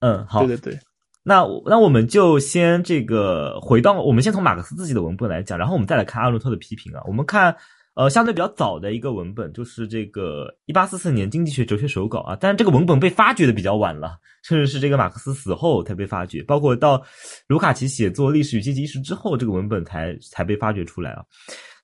[0.00, 0.80] 嗯，好，对对对。
[1.22, 7.02] 那那我们就先这个回到我们先从马克思自己的文本来讲，然后我们再来看阿伦特的批评啊。
[7.06, 7.54] 我们看
[7.94, 17.02] 呃相对比较早的一个文本，就是这个一八四四年《经济学哲学手稿》啊，但是这个文本被发掘的比较晚了，甚至是这个马克思死后才被发掘，包括到
[17.48, 21.22] 卢卡奇写作《历史与阶级意识》之后，这个文本才才被发掘出来啊。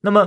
[0.00, 0.26] 那么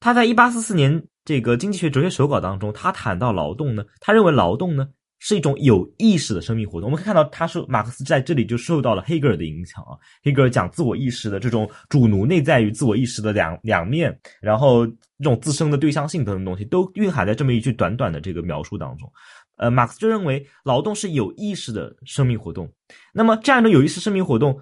[0.00, 4.88] 他在一八四四年这个《经济学哲学手稿》当中，他谈到劳动呢，他认为劳动呢。
[5.20, 6.90] 是一种有意识的生命活动。
[6.90, 9.94] 我们可以看到，他是马克思在这里就受到了黑格尔的影响啊。
[10.24, 19.08] 黑格尔讲自我意识的这种主奴内在于自我意识的两两面，然后这种自身的对象性等等东西都蕴含在这么一句短短的这个描述当中。
[19.56, 22.72] 呃，马克思就认为劳动是有意识的生命活动。
[23.12, 24.58] 那么这样的有意识生命活动，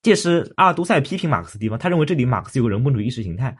[0.00, 1.78] 这是阿尔都塞批评马克思地方。
[1.78, 3.54] 他认为这里马克思有个人本主义意识形态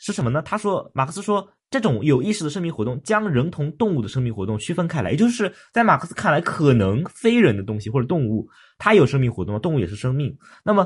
[0.00, 0.42] 是什么呢？
[0.42, 1.48] 他说，马克思说。
[1.72, 8.44] 这种有意识的生命活动将人同动物的生命活动区分开来，也就是在马克思看来，可能非人的东西或者动物，
[8.76, 10.36] 它有生命活动，动物也是生命。
[10.64, 10.84] 那么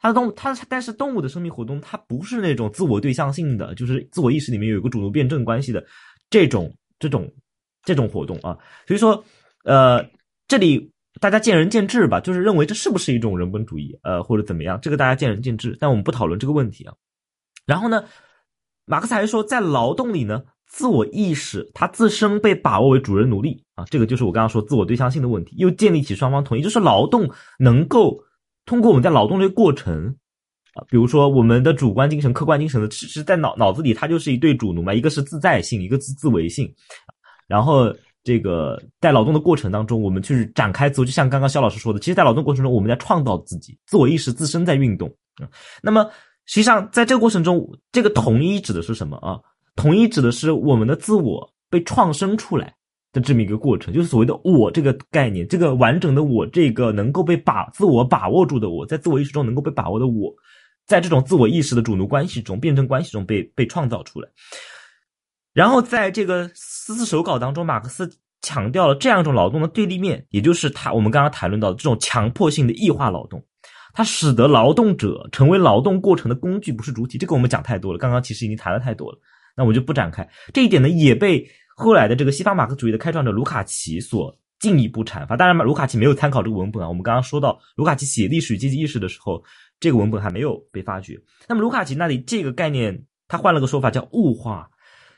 [0.00, 5.86] 它的动物，它但是动物的生命活动，它不是那种自我对象性的，就是自我意识里面有一个主奴辩证关系的
[6.28, 7.32] 这种这种
[7.84, 8.58] 这种活动啊。
[8.84, 9.24] 所以说，
[9.62, 10.04] 呃，
[10.48, 10.90] 这里
[11.20, 15.76] 大家见仁见智吧，就是认为这是不是一种人本主义，呃，或者怎么样，这个大家见仁见智。
[15.78, 16.92] 但我们不讨论这个问题啊。
[17.64, 18.02] 然后呢？
[18.86, 27.28] 马克思还说，在劳动里呢，自我意识它自身被把握为主人奴隶啊，这个就是我刚刚说自我对象性的问题，又建立起双方统一，就是劳动
[27.58, 28.16] 能够
[28.64, 30.06] 通过我们在劳动这个过程
[30.74, 36.72] 啊，比如说我们的主观精神、客观精神的，其实，在脑脑子里它就是一对主奴嘛，一个是自在性，一个自自为性，
[37.48, 45.08] 然后这个在劳动的过程当中，我们去展开自我，就像刚刚肖老师说的，其实，在劳动过程中，我们在创造自己，自我意识自身在运动
[45.42, 45.50] 啊，
[45.82, 46.08] 那么。
[46.46, 49.38] 实际上，在这个过程中，这个统一指的是什么啊？
[49.74, 52.74] 统一指的是我们的自我被创生出来
[53.12, 60.32] 的这么一个过程，就是所谓的“我”这个概念，这个完整的我，这个能够被把自我把握住的我，在自我意识中能够被把握的我，
[60.86, 64.28] 在这种自我意识的主奴关系中、辩证关系中被被创造出来。
[65.52, 68.10] 然后，在这个四字手稿当中，马克思
[68.42, 73.44] 强调了这样一种劳动的对立面，也就是他我们刚刚谈论到的这种强迫性的异化劳动。
[73.96, 77.16] 它使得劳动者成为劳动过程的工具，不是主体。
[77.16, 79.18] 这个我们讲太多了，刚刚其实已经谈了太多了，
[79.56, 80.28] 那我就不展开。
[80.52, 85.34] 这一点呢，也被后来的这个西方马克思主义的开创者卢卡奇所进一步阐发。
[85.34, 86.86] 当然嘛，卢卡奇没有参考这个文本啊。
[86.86, 89.42] 我们刚刚说到，卢卡奇写《历史与阶级意识》的时候，
[89.80, 91.18] 这个文本还没有被发掘。
[91.48, 94.68] 那么卢卡奇那里这个概念，他换了个说法叫物化。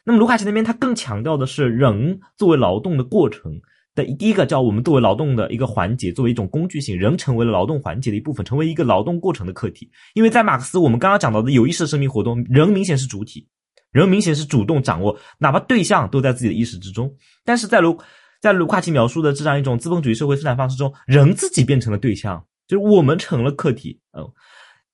[0.05, 3.61] 那么卢卡奇那边他更强调的是人作为劳动的过程。
[4.05, 9.91] 的第一个叫我们作为劳动的一个环节，作为一种工具性，人成为了劳动环节的一部分，成为一个劳动过程的客体。
[10.15, 13.47] 因为在马克思，我们刚刚讲到的有意识的生命活动，人明显是主体，
[13.93, 17.13] 人明显是主动掌握，哪怕对象都在自己的意识之中。
[17.45, 17.99] 但是在卢
[18.41, 24.01] 在卢卡奇描述的这样一种资本主义社会生产方式中，人自己变成了对象，就是我们成了客体。
[24.17, 24.25] 嗯，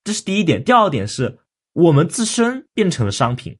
[0.02, 0.62] 这是第一点。
[0.64, 1.38] 第二点是
[1.72, 3.56] 我们自身变成了商品。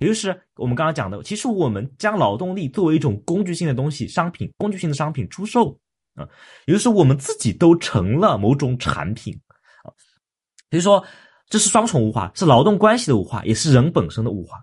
[0.00, 5.78] 也就是我们刚刚讲的，其实我们将劳动力作为一种工具性的东西、商品、工具性的商品出售
[6.14, 6.26] 啊，
[6.66, 9.38] 也就是我们自己都成了某种产品
[9.84, 9.92] 啊。
[10.70, 11.04] 所以说，
[11.48, 14.58] 这是双重物化，是劳动关系的物化，也是人本身的物化。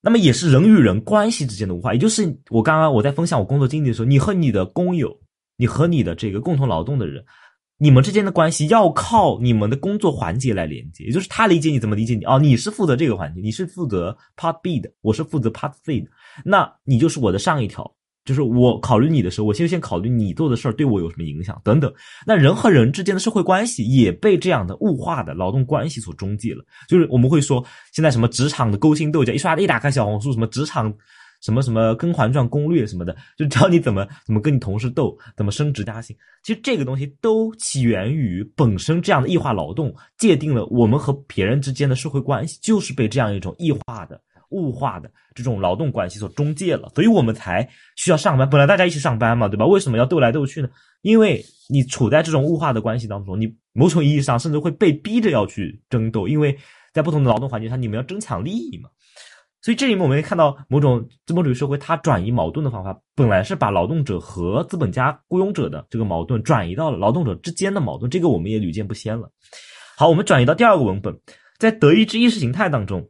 [0.00, 1.94] 那么，也是人与人关系之间的物化。
[1.94, 5.16] 也就是我刚刚我在分享我工作经历的时候，你和你的工友，
[5.56, 7.24] 你和你的这个共同劳动的人。
[7.76, 16.06] 你们之间的关系要靠你们的工作环节来连接，也就是他理解你怎么理解你哦，你是负责这个环节，你是负责 part B 的，我是负责 part C 的，
[16.44, 17.90] 那你就是我的上一条，
[18.24, 21.92] 就是我考虑你的时候，我先先考虑你做的事儿对我有什么影响等等。
[22.24, 30.94] 那人和人之间的社会关系也被这样的物化的劳动关系所中介了，就是我们会说现在什么职场的勾心斗角，一刷一打开小红书，什么职场。
[31.44, 36.16] 什么什么《甄嬛传》攻略什么的，就教你怎么怎么跟你同事斗，怎么升职加薪。
[36.42, 44.18] 其实这个东西都起源于本身这样的异化劳动，界定了我们和别人之间的社会关系，就是被这样一种异化的
[44.52, 48.48] 物化的这种劳动关系所中介了，所以我们才需要上班。
[48.48, 49.66] 本来大家一起上班嘛，对吧？
[49.66, 50.68] 为什么要斗来斗去呢？
[51.02, 56.56] 因为你处在这种物化的关系当中，你某种意义上甚至会被逼着要去争斗，因为
[56.94, 58.88] 在不同的劳动环境下，你们要争抢利益嘛。
[59.64, 69.30] 所以这里面我们可以看到，某种资本主义社会它转移矛盾的方法，本来是把劳动者和资本家雇佣者的这个矛盾转移到了劳动者之间的矛盾，这个我们也屡见不鲜了。
[69.96, 71.18] 好，我们转移到第二个文本，
[71.58, 73.08] 在德意志意识形态当中，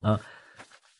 [0.00, 0.20] 啊，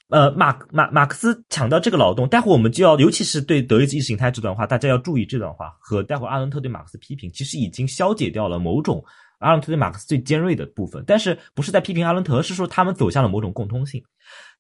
[0.09, 9.05] 呃，马马马克思强调这个劳动，待会我们就要，尤其是对德意志意识形态这段话，大家要注意这段话和待会阿伦特对马克思批评，其实已经消解掉了某种
[9.39, 14.03] 阿伦特对马克思最尖锐的部分，但是不是在批评阿伦特，而是说他们走向了某种共通性。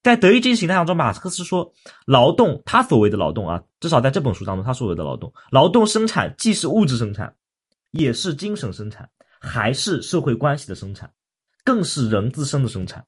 [0.05, 1.73] 在德意志形态当中，马克思说，
[2.05, 7.35] 劳动他所谓的劳动啊，至少在这本书当中，他所谓的劳动，劳动生产既是物质生产，
[7.91, 9.09] 也是精神生产，
[9.41, 11.11] 还是社会关系的生产，
[11.65, 13.03] 更是人自身的生产。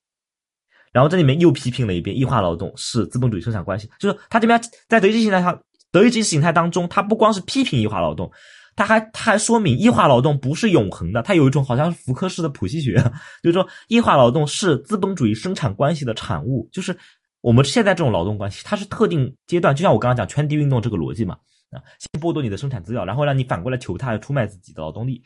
[0.91, 8.33] 然后这里面又批评了一遍，异化劳动是资本主义生产关系，就是他这边在德意志形态上，德意志形态当中，他不光是批评异化劳动。
[8.77, 12.97] 他还他还说明异化劳动不是永恒的，他有一种好像是福柯式的谱系学，
[13.43, 16.97] 就是说异化劳动是资本主义生产关系的产物，就是
[17.41, 21.35] 我们现在这种劳动关系，它是特定阶段，就像我刚刚讲圈地运动这个逻辑嘛，
[21.71, 25.23] 啊，先剥夺你的生产资料，然后让你反过来求他出卖自己的劳动力，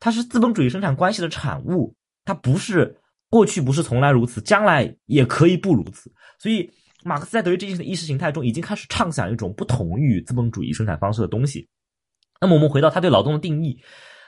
[0.00, 2.96] 它是资本主义生产关系的产物，它不是
[3.28, 6.70] 过去不是从来如此，将来也可以不如此，所以
[7.04, 11.68] 马克思在德意志意识形态中已经开始畅想一种不同于资本主义生产方式的东西。
[12.40, 13.80] 那么我们回到他对劳动的定义，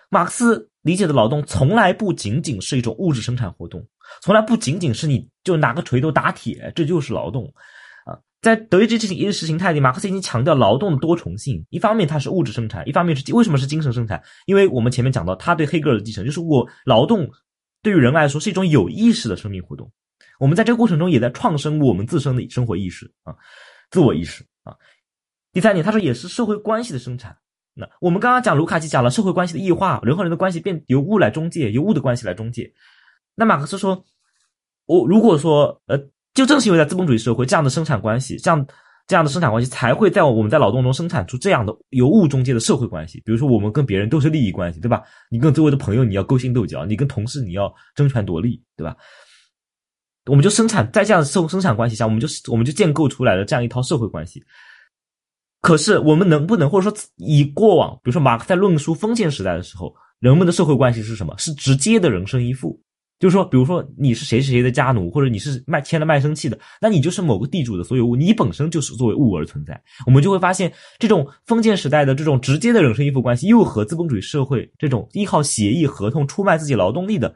[0.08, 3.86] 马克思理解的劳动从来不仅仅是一种物质生产活动，
[4.22, 7.44] 从来不仅仅是你就拿个锤头打铁，这就是劳动
[8.04, 8.18] 啊。
[8.42, 14.20] 在德意志意识形态里，马克思已经强调劳动的多重性，一方面它是物质生产，一方面是为什么是精神生产？
[14.46, 17.30] 因为我们前面讲到他对黑格尔的继承，就是我劳动
[17.82, 19.92] 对于人来说是一种有意识的生命活动，
[20.40, 23.36] 我们在这个过程中也在创生我们自身的生活意识啊，
[23.90, 24.74] 自我意识啊。
[25.52, 27.36] 第三点，他说也是社会关系的生产。
[27.74, 32.72] 那我们刚刚讲卢卡奇讲了社会关系的异化，人和人的关系变由物来中介，由物的关系来中介。
[33.34, 34.04] 那马克思说，
[34.86, 35.98] 我如果说，呃，
[36.34, 38.66] 就正是因为在资本主义社会，这样的生产关系，这样
[39.06, 43.22] 这样的生产关系才会在我们在劳动中生产出这样的由物中介的社会关系。
[43.24, 45.02] 比如说，我们跟别人都是利益关系，对吧？
[45.30, 48.96] 你跟周围的朋友你要勾心斗角，你跟同事你要争权夺利，对吧？
[50.26, 54.44] 我们就生产在这样的社生产关系下，我们就是我们就建构出来了这样一套社会关系。
[55.60, 61.34] 可是，我们能不能，或者说以过往，比如说马克在论述封建时代的时候，人们的社会关系是什么？
[61.36, 62.80] 是直接的人身依附，
[63.18, 69.78] 就是说，比如说你是谁谁谁的家奴，或者你是卖签了卖身契的，那你就是某个地主的所有物，你本身就是作为物而存在。
[70.06, 77.34] 我们就会发现，这种封建时代的这种直接的人身依附关系，又和资本主义社会这种依靠协议合同出卖自己劳动力的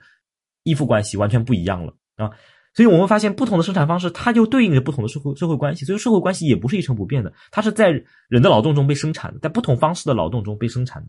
[0.62, 2.30] 依附关系完全不一样了啊。
[2.74, 5.84] 所以我们发现，不同的生产方式，它就对应着不同的社会社会关系。
[5.84, 7.92] 所以社会关系也不是一成不变的，它是在
[8.28, 11.08] 人的劳动中被生产的，在不同方式的劳动中被生产的。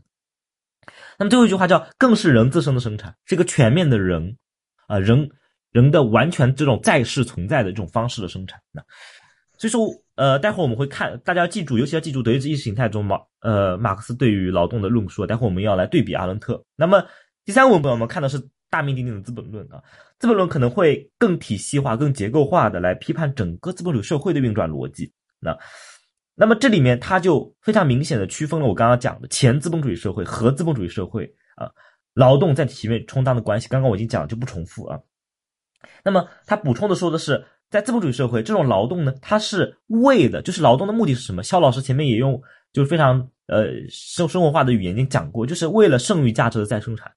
[1.17, 4.37] 那么最后一句话叫“更是人自身的生产”，是一个全面的人
[4.85, 5.27] 啊，人
[5.71, 8.61] 人的完全这种在世存在的这种方式的生产。
[8.71, 8.83] 那
[9.57, 15.25] 所以说，呃，待会儿我们会看，大家要记住，尤其要记住德意志意识形态中马呃马克思对于劳动的论述。
[15.25, 16.63] 待会儿我们要来对比阿伦特。
[16.75, 17.03] 那么
[17.43, 18.47] 第三个文本我们看的是。
[18.67, 19.79] 大名鼎鼎的《资本论》啊，
[20.17, 25.11] 《资本论》可能会更体系化、更结构化的来批判整个资本主义社会的运转逻辑。
[25.39, 25.57] 那，
[26.35, 31.69] 那么这里面它就非常明显的区分了我刚刚讲的前资本主义社会和资本主义社会啊，
[32.13, 33.67] 劳动在体面充当的关系。
[33.67, 34.99] 刚刚我已经讲了，就不重复啊。
[36.03, 41.43] 那么他补充的说的是，在资本主义社会，这种劳动呢，它是为的，就是劳动的目的是什么？
[41.43, 42.41] 肖老师前面也用
[42.71, 47.11] 就是非常呃生生活化的语言已经讲过，就是为了剩余价值的再生产，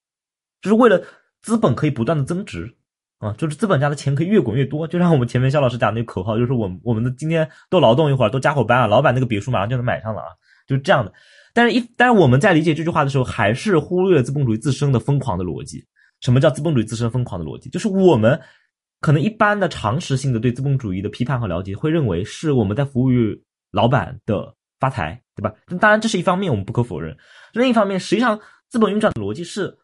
[0.60, 1.00] 就是为了。
[1.40, 2.76] 资本可以不断的增值，
[3.18, 4.86] 啊，就是资本家的钱可以越滚越多。
[4.86, 10.28] 就像我们前面肖老师讲那个口号，就是我我们的今天多劳动一会儿，多加会班啊，老板那个别墅马上就能买上了啊，
[10.68, 11.12] 就是这样的。
[11.52, 15.84] 但是，一但是我们在理解这句话的时候，还是忽略了资本主义自身的疯狂的逻辑。
[16.20, 17.68] 什么叫资本主义自身疯狂的逻辑？
[17.70, 18.40] 就是我们
[19.00, 23.36] 可能一般的常识性的对资本主义的批判和了解，会认为是我们在服务于
[23.72, 25.52] 老板的发财，对吧？
[25.80, 27.16] 当然这是一方面，我们不可否认。
[27.52, 28.38] 另一方面，实际上
[28.68, 29.76] 资本运转的逻辑是。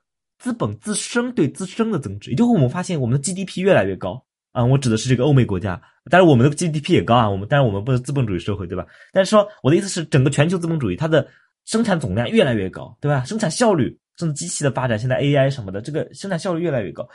[0.45, 4.23] 资本自身对自身的增值，也就是我们发现我们的 GDP 越来越高
[4.53, 5.81] 啊，我指的是这个欧美国家，
[6.11, 8.87] 但是我们的 GDP 也高啊，我们但是我们不是资本主义社会，对吧？
[9.11, 11.27] 但是说我的意思是，整个全球资本主义它的
[11.65, 13.25] 生产总量越来越高，对吧？
[13.25, 17.09] 生产效率甚至机器的发展，现在 AI 什么的，这个生产效率越来越高，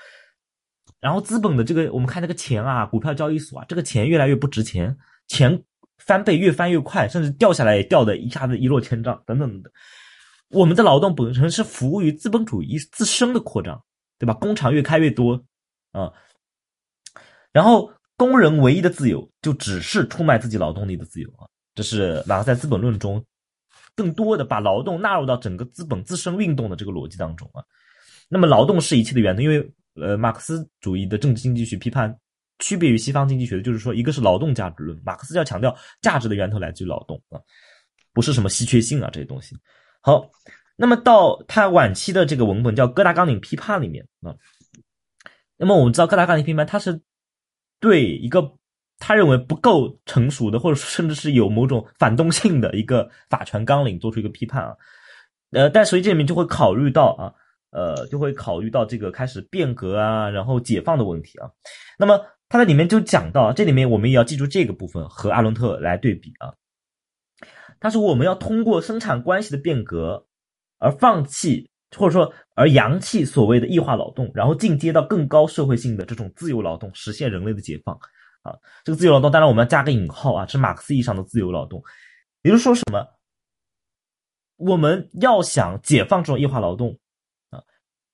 [0.99, 5.61] 然后资本的这个我们看这个钱啊，股票交易所啊，这个钱越来越不值钱，钱
[5.99, 9.71] 翻倍越翻越快，甚至掉下来也掉的一下子一落千丈，等等等等。
[10.49, 13.81] 我们的劳动本身是服务于资本主义自身的扩张，
[14.17, 14.33] 对吧？
[14.33, 15.43] 工厂越开越多，
[15.91, 16.11] 啊，
[17.51, 23.23] 然后工人唯一的自由就只是出卖自己劳动力的自由啊，这是马克思在《资本论》中
[23.95, 27.63] 更多的把劳动纳入到整个资本自身运动的这个逻辑当中啊。
[28.27, 32.15] 那么，劳动是一切的源头，因为呃，马克思主义的政治经济学批判
[32.59, 37.39] 区别于西方经济学的就是说，一个是劳动价值论，马克思要强调价值的源头来自于劳动啊，
[38.13, 39.55] 不是什么稀缺性啊这些东西。
[40.01, 40.29] 好，
[40.75, 44.35] 那么到他晚期的这个文本叫《哥大纲领批判》里面啊，
[45.57, 47.01] 那么我们知道《哥大纲领批判》它是。
[47.81, 48.57] 对一个
[48.97, 54.75] 他认为不够成熟的，或者甚至是有某种反动性的一个法权纲领做出一个批判啊，
[55.51, 57.31] 呃，但所以这里面就会考虑到啊，
[57.71, 61.49] 呃，就会考虑到这个开始变革啊，然后解放的问题啊。
[61.97, 62.19] 那么
[62.49, 66.51] 他在里面就讲到，这里面我们也要记住这个部分和阿伦特来对比啊。
[67.79, 70.25] 他说我们要通过生产关系的变革
[70.77, 72.33] 而放弃，或者说。
[72.55, 77.97] 而扬弃所谓的异化劳动，然后进阶到更高社会性的这种自由劳动，实现人类的解放
[78.41, 78.53] 啊！
[78.83, 81.81] 这个自由劳动，当然我们要加个引号啊，是马克思意义上的自由劳动，
[82.41, 83.07] 也就是说什么？
[84.57, 86.99] 我们要想解放这种异化劳动
[87.49, 87.63] 啊，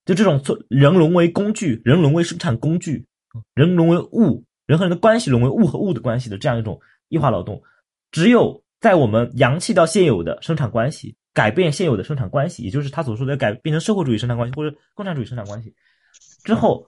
[0.06, 3.08] 就这种做人沦为工具，人沦为生产工具，
[3.56, 7.64] 人沦为物，人和人的关系沦为物和物的关系的这样一种异化劳动，
[8.12, 11.16] 只有在我们扬弃掉现有的生产关系。
[11.34, 15.74] 改变现有的生产关系，也就是他所说的改变成社会主义生产关系或者共产主义生产关系
[16.46, 16.88] 之后，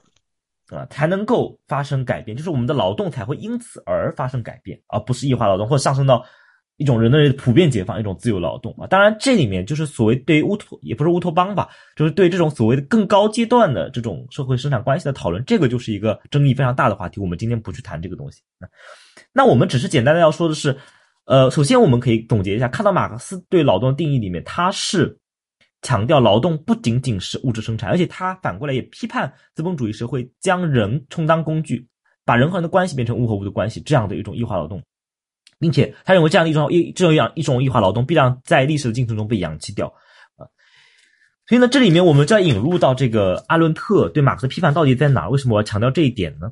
[0.70, 6.26] 啊，才能够发生改变，就是我们的劳动才会因此而发生改变，而不是异化劳动或者上升到
[6.78, 8.88] 一种人类的普遍解放、一种自由劳动啊。
[8.88, 11.68] 当然，这里面就是所谓对于乌托也不是乌托邦吧，
[11.98, 17.20] 就是对这种所谓的更高阶段的这种社会生产关系的讨论，这个就是一个争议非常大的话题。
[17.20, 18.42] 我们今天不去谈这个东西，
[19.34, 20.78] 那我们只是简单的要说的是。
[21.28, 25.20] 呃，首先我们可以总结一下，看到马克思对劳动的定义里面，他是
[25.82, 31.86] 强调劳动不仅仅是物质生产，而且他反过来也批判资本主义社会将人充当工具，
[32.24, 34.82] 把人和人的关系变成物和物的关系这样的一种异化劳动，
[35.60, 39.88] 并且他认为这样的一种一这样一种异化劳动必然在历史的进程中被扬弃掉
[40.38, 40.48] 啊。
[41.46, 45.28] 所以呢，这里面我们就要引入到这个阿伦特对马克思批判到底在哪？
[45.28, 46.50] 为什么我要强调这一点呢？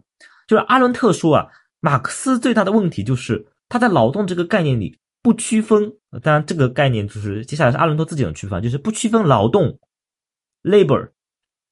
[0.50, 1.48] 就是阿伦特说啊，
[1.80, 3.48] 马克思最大的问题就是。
[3.70, 5.92] 他在劳动这个概念里不区分，
[6.22, 9.80] 当然这个概念就是接下来是阿伦托自己的区分，就是不区分劳动
[10.64, 11.10] ，labor，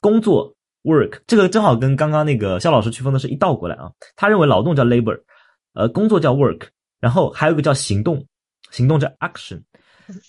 [0.01, 3.91] 工作，work，这个正好跟刚刚那个肖老师区分的是一倒过来啊。
[4.15, 5.21] 他认为劳动叫 labor，
[5.73, 6.67] 呃，工作叫 work，
[6.99, 8.25] 然后还有一个叫行动，
[8.71, 9.61] 行动叫 action。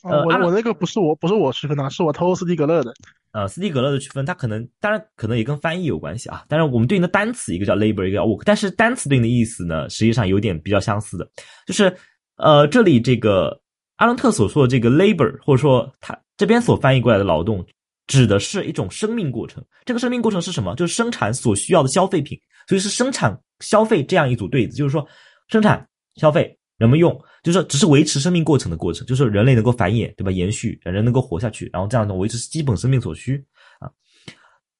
[0.03, 2.93] 呃，我我那个不是我不是我区分的，是我偷斯蒂格勒的。
[3.33, 6.45] 呃，斯蒂格勒的区分，它可能当然可能也跟翻译有关系啊。
[6.49, 11.29] 但是，我们对应的单词一个叫 labor，一个叫 work，但是单词对应的意思呢，实际上有点比较相似的。
[11.66, 11.95] 就是
[12.37, 13.61] 呃，这里这个
[13.97, 17.64] 阿伦特所说的这个 labor，或者说他这边所翻译过来的劳动，
[18.07, 19.64] 指的是一种生命过程。
[19.85, 20.75] 这个生命过程是什么？
[20.77, 24.77] 就是生产所需要的消费品，所以是生产消费这样一组对子。
[24.77, 25.07] 就是说，
[25.49, 26.57] 生产消费。
[26.77, 30.31] 人们用，就是只是维持生命过程的过程，就是人类能够繁衍，对吧？
[30.33, 33.45] 延续，人能够活下去，然后这样的维持基本生命所需
[33.81, 33.91] 啊。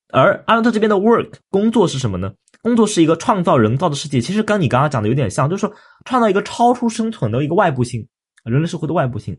[0.09, 2.33] 而阿伦特这边的 work 工作是什么呢？
[2.63, 5.71] 工作是一个创造人造的世界，其实跟你刚刚讲的有点像，就是说
[6.07, 8.09] 创造一个超出生存的一个外部性，
[8.45, 9.39] 人类社会的外部性。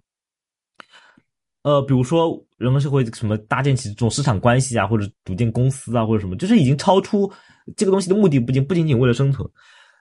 [1.63, 7.31] 呃，比如说人类社会什么搭建起这种市场关系啊，或者组建公司啊，或者什么，就是已经超出
[7.75, 9.49] 这个东西的目的，不仅不仅仅为了生存。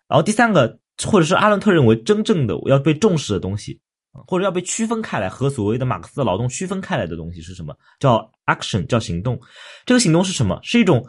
[0.09, 0.79] 然后第三个。
[1.03, 3.81] 或者是阿伦特认为真正的要被重视的东西，
[4.27, 7.77] 或者要被区分开来和所谓的马克思的劳动区分开来的东西是什么？
[7.99, 9.39] 叫 action，叫行动。
[9.85, 10.59] 这个行动是什么？
[10.63, 11.05] 是一种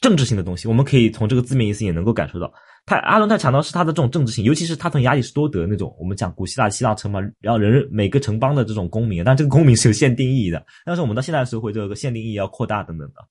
[0.00, 0.66] 政治性的东西。
[0.66, 2.52] 我们可以从这个字面意思也能够感受到，
[2.86, 10.66] 他阿伦特强调是他的这种政治性，尤其是他从亚里士多德那种，我们讲古希腊希腊城嘛，然后人每个城邦的这种公民，但这个公民是有限定意义的。
[10.84, 13.22] 但是我们到现代社会，这个限定意义要扩大等等的，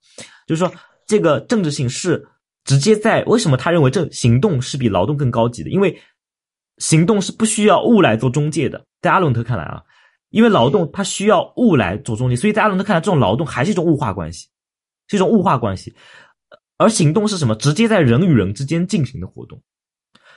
[0.46, 0.72] 就是说
[1.06, 2.26] 这个政治性是。
[2.68, 5.70] 直接在为什么他认为这行动是比劳动更高级的？
[5.70, 5.98] 因为
[6.76, 8.84] 行动是不需要物来做中介的。
[9.00, 9.82] 在阿伦特看来啊，
[10.28, 14.48] 因为劳动它需要物来做中介，所以在阿伦特看来，这种劳动还是一种物化关系，
[15.06, 15.94] 是一种物化关系。
[16.76, 17.54] 而行动是什么？
[17.54, 19.58] 直接在人与人之间进行的活动，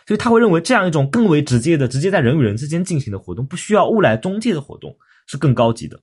[0.07, 4.95] 所以他会认为这样一种更为直接的、直接在人与人之间进行的活动，不需要物来中介的活动
[5.27, 5.99] 是更高级的。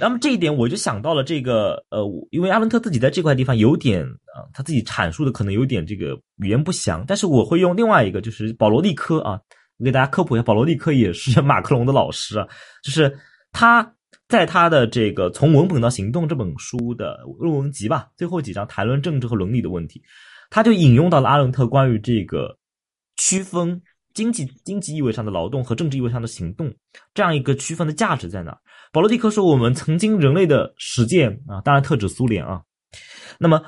[0.00, 9.38] 那么这一点我就想到了这个，呃，因为阿伦特自己在这块地方有点啊，他自己阐述的可能有点这个语言不详，但是我会用另外一个，就是保罗利科啊，
[9.76, 12.48] 我给大家科普一下，保罗利科也是 马克龙的老师啊，
[12.82, 13.14] 就是
[13.52, 13.94] 他
[14.28, 20.02] 在他的这个《从文本到行动》这本书的论文集吧，最后几章谈论政治和伦理的问题，
[20.48, 22.56] 他就引用到了阿伦特关于这个
[23.16, 23.82] 区分
[24.14, 26.72] 经济经济意味上的劳动和政治意味上的行动
[27.12, 28.58] 这样一个区分的价值在哪。
[28.92, 32.62] 保罗蒂克说：“我们曾经人类的实践啊，当然特指苏联啊。
[33.38, 33.62] 那么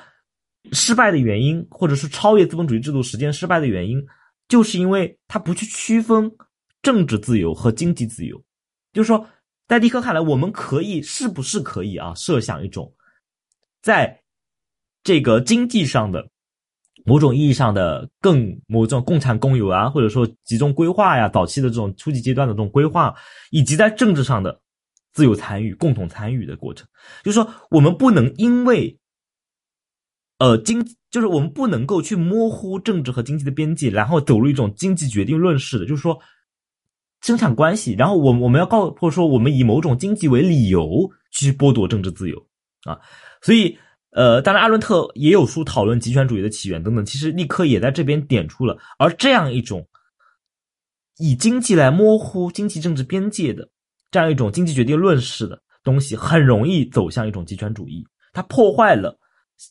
[0.72, 4.05] 失败的原因，或者是超越资本主义制度实践失败的原因，
[4.49, 6.31] 就是因为他不去区分
[6.83, 8.41] 政治自由和经济自由。
[8.93, 9.27] 就是说，
[9.66, 12.93] 在蒂克看来，我们可以是不是可以啊，设想一种
[13.81, 14.20] 在
[15.03, 16.29] 这个经济上的
[17.07, 23.14] 某种意义上的更某种共产共有啊，或者说集中规划呀，早期的这种初级阶段的这种规划，
[23.51, 24.61] 以及在政治上的
[25.15, 26.87] 自由参与、共同参与的过程。
[27.23, 28.99] 就是说，我们不能因为。
[30.39, 36.19] 呃，经就是我们不能够去模糊政治和经济的边界，然后走入一种经济决定论式的，就是说
[37.23, 42.37] 生产关系，然后我我们要告或者说我们以某种经济为理由去剥夺政治自由
[42.83, 42.99] 啊，
[43.43, 43.79] 所以
[44.11, 49.87] 呃，当然阿伦特也有书讨论极权主义的起源等等，其实立刻也在这边点出了，而这样一种
[51.19, 53.71] 以经济来模糊经济政治边界的
[54.15, 59.19] 这样一种经济决定论式的东西，很容易走向一种极权主义，它破坏了。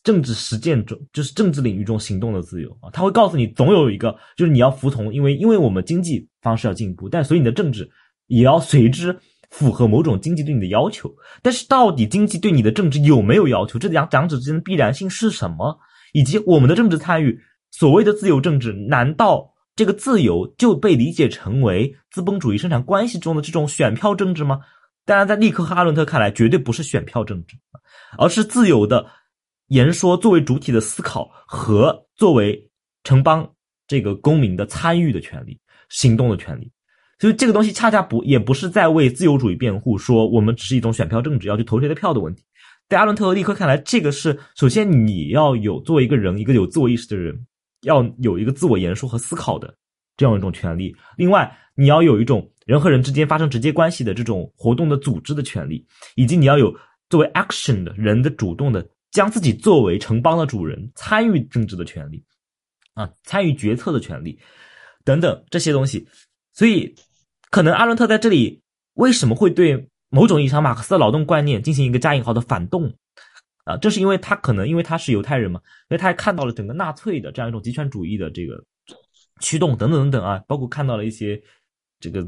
[0.04, 7.89] 政治实践中，就是政治领域中行动的自由啊，他会告诉你，总有一个就是你要服从，因为因为我们经济方式要进步，但所以你的政治
[8.28, 9.18] 也要随之
[9.50, 11.10] 符合某种经济对你的要求。
[11.41, 13.80] 但是到底经济对你的政治有没有要求？
[13.80, 15.78] 这两两者之间的必然性是什么？
[16.12, 17.39] 以及我们的政治参与，
[17.72, 24.59] 所谓的自由政治，难道这个自由就被理解成为资本主义生产关系中的这种选票政治吗？
[25.05, 27.57] 当然，在利克和阿伦特看来，绝对不是选票政治，
[28.17, 29.05] 而是自由的。
[29.67, 32.69] 言说作为主体的思考和作为
[33.03, 33.49] 城邦
[33.88, 35.59] 这个公民的参与的权利、
[35.89, 36.71] 行动的权利，
[37.17, 42.43] 所以这个东西恰恰不也不是在为自由主义辩护，说我们只是一种选票政治，要去投谁的票的问题。
[42.88, 47.34] 在阿伦特和利克看来，这个是首先你要有作为一个人，一个有自我意识的人，
[47.84, 49.74] 要有一个自我言说和思考的
[50.18, 50.96] 这样一种权利。
[51.16, 56.76] 另外，你要有一种人和人之间发生直接关系的这种活动的组织的权利，以及你要有
[57.10, 58.86] 作为 action 的人的主动的。
[59.14, 62.26] 将自己作为城邦的主人，参与政治的权利，
[62.96, 64.40] 啊，参与决策的权利，
[65.06, 66.08] 等等这些东西。
[66.52, 66.96] 所以，
[67.52, 68.60] 可能阿伦特在这里
[68.96, 72.92] 为什么会对某种意义上马克思的劳动观念进行一个加引号的反动
[73.64, 73.78] 啊？
[73.78, 78.64] 这是因为他可能因为他是犹太人嘛，所以他还看到了整个纳粹的这样一种极权主义的这个
[79.39, 81.41] 驱动等等等等啊，包括看到了一些
[81.99, 82.26] 这个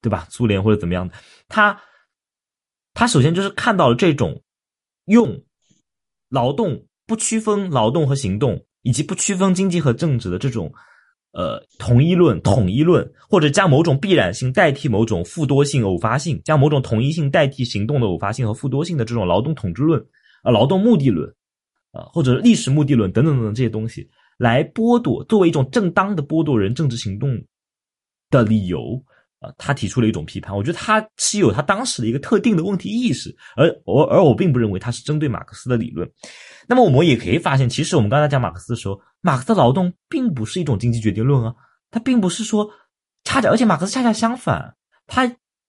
[0.00, 0.26] 对吧？
[0.30, 1.14] 苏联或者怎么样的，
[1.48, 1.80] 他
[2.92, 4.42] 他首先就是看到了这种
[5.06, 5.42] 用。
[6.30, 10.72] 劳动不区分劳动和行动，以及不区分经济和政治的这种，
[11.30, 20.04] 呃，统一论、统一论，或者将某种必然性代替某种复多性、偶发性，将某种统一性代替行动的偶发性和复多性的这种劳动统治论，
[20.44, 21.28] 啊，劳动目的论，
[21.90, 27.42] 啊，或者历史目的论等等等等这些东西，来剥夺作为一种正当的剥夺人政治行动
[28.30, 29.02] 的理由
[29.40, 29.50] 啊。
[29.56, 36.08] 他提出了一种批判，我觉得他是有他当时的一个特定的问题意识，而我而我并不认为他是针对马克思的理论。
[36.68, 41.54] 那么我们也可以发现，其实我们刚才讲马克思的时候，马克思劳动并不是一种经济决定论啊，
[41.90, 42.70] 他并不是说
[43.24, 44.76] 恰恰，而且马克思恰恰相反，
[45.06, 45.26] 他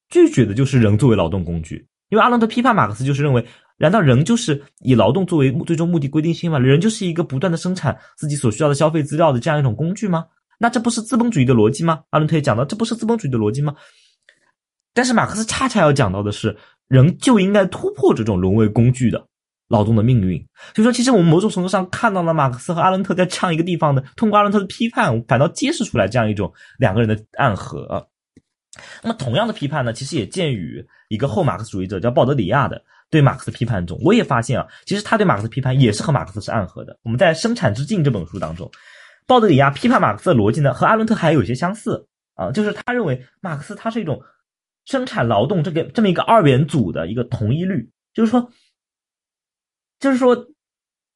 [0.09, 1.87] 拒绝的就是人作为劳动工具。
[2.09, 3.43] 因为阿伦特批判马克思，就是认为，
[3.77, 6.57] 难道人就是以劳动作为最终目的规定性吗？
[6.59, 10.25] 人就是一个不断的生产自己所需要的消费资料的这样一种工具吗？
[10.57, 12.03] 那这不是资本主义的逻辑吗？
[12.11, 13.75] 阿伦特也讲到，这不是资本主义的逻辑吗？
[14.93, 16.55] 但是马克思恰恰要讲到的是，
[16.87, 19.27] 人就应该突破这种沦为工具的
[19.67, 20.39] 劳动的命运。
[20.73, 28.07] 所以说，其实我们某种程度上看到了马克思和阿伦特在这样一个地方的，通过阿伦特的批判，反倒揭示出来这样一种两个人的暗合。
[29.03, 32.81] 那么，同样的批判呢，其实也见于一个后马克思主义者叫鲍德里亚的
[33.15, 33.97] 对马克思批判中。
[34.03, 36.99] 我也发现啊，其实他对马克思批判也是和马克思是暗合的。
[37.03, 38.69] 我们在《生产之境》这本书当中。
[39.25, 44.21] 鲍德里亚批判马克思的逻辑呢，和阿伦特还有些相似啊，就是他认为马克思他是一种
[44.85, 48.51] 生产劳动这个这么一个二元组的一个同一律，就是说，
[49.99, 50.45] 就是说，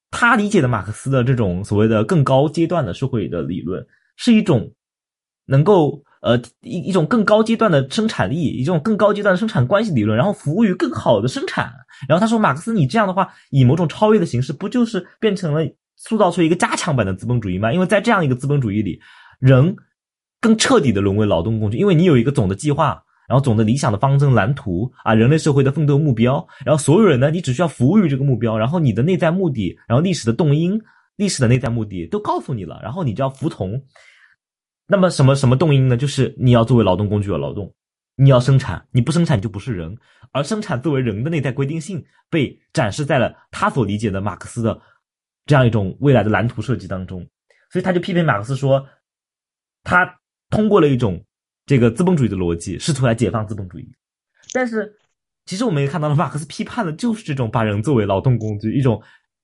[0.09, 3.85] 他理解的马克思的这种所谓的更高阶段的社会的理论，
[4.15, 4.73] 是一种
[5.45, 11.71] 能够呃一一种更高阶段的生产力，一种更高阶段的生产关系理论，然后服务于更好的生产。
[12.07, 15.61] 然后他说，马克思你这样的话，以某种超越的形式，不就是变成了？
[16.01, 17.73] 塑造出一个加强版的资本主义吗？
[17.73, 18.97] 因为在这样一个资本主义里，
[19.37, 19.75] 人
[20.39, 21.77] 更彻底的沦为劳动工具。
[21.77, 30.81] 因为你有一个总的计划，然后总的理想的方针蓝图啊，人类社会的奋斗目标，然后所有人呢，你只需要服务于这个目标，然后你的内在目的，然后历史的动因，
[31.17, 33.73] 历史的内在目的都告诉你了，然后你就要服从。
[34.89, 35.95] 那么什么什么动因呢？
[35.95, 37.73] 就是你要作为劳动工具而劳动，
[38.15, 39.95] 你要生产，你不生产就不是人，
[40.31, 44.81] 而生产作为人的内在规定性被展示在了他所理解的马克思的。
[45.45, 47.27] 这样一种未来的蓝图设计当中，
[47.71, 48.85] 所以他就批评马克思说，
[49.83, 50.19] 他
[50.51, 51.25] 通过了一种
[51.65, 53.91] 这个资本主义的逻辑，试图来解放资本主义。
[54.53, 54.93] 但是，
[55.45, 59.01] 其实我们也看到了，马克思批判的就是这种把人作为劳动工具，一种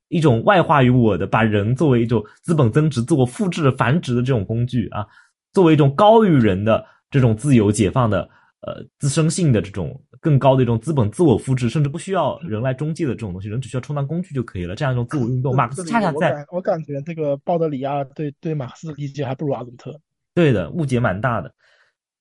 [0.10, 5.08] 一种外化于我的，把人作为一种资本增值、自我复制、繁殖的这种工具啊，
[5.56, 8.30] 作为一种高于人的这种自由解放的
[8.62, 14.76] 呃自生性的这种更高的一种资本自我复制，甚至不需要人来中介的这种东西，人只需要充当工具就可以了。
[14.76, 20.00] 这样一种自我运动，马克思恰恰在我感觉这个鲍德里亚对对马克思的理解还不如阿伦特。
[20.34, 21.52] 对的，误解蛮大的。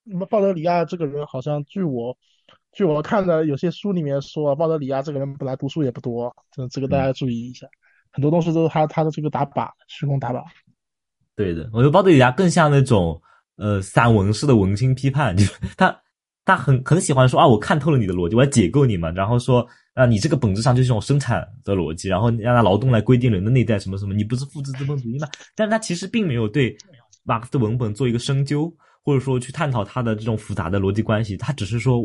[0.05, 2.17] 那么鲍德里亚这个人好像据我。
[2.73, 7.69] 据我看的有些书里面说，鲍德里亚这个人本来读书也不多，这这个大家注意一下，
[8.11, 10.43] 很多东西都是他他的这个打靶，虚空打靶。
[11.37, 13.21] 对的，我觉得鲍德里亚更像那种
[13.57, 15.45] 呃散文式的文青批判，就
[15.77, 15.95] 他
[16.45, 25.29] 他很很喜欢说啊，我看透了你的逻辑，我要解构你嘛，然后说啊，你这个本质上就是一种生产的逻辑，然后让他劳动来规定人的内在什么什么，你不是复制资本主义吗？
[25.55, 26.77] 但是他其实并没有对
[27.23, 28.73] 马克思的文本做一个深究，
[29.03, 32.03] 或者说去探讨他的这种复杂的逻辑关系，他只是说。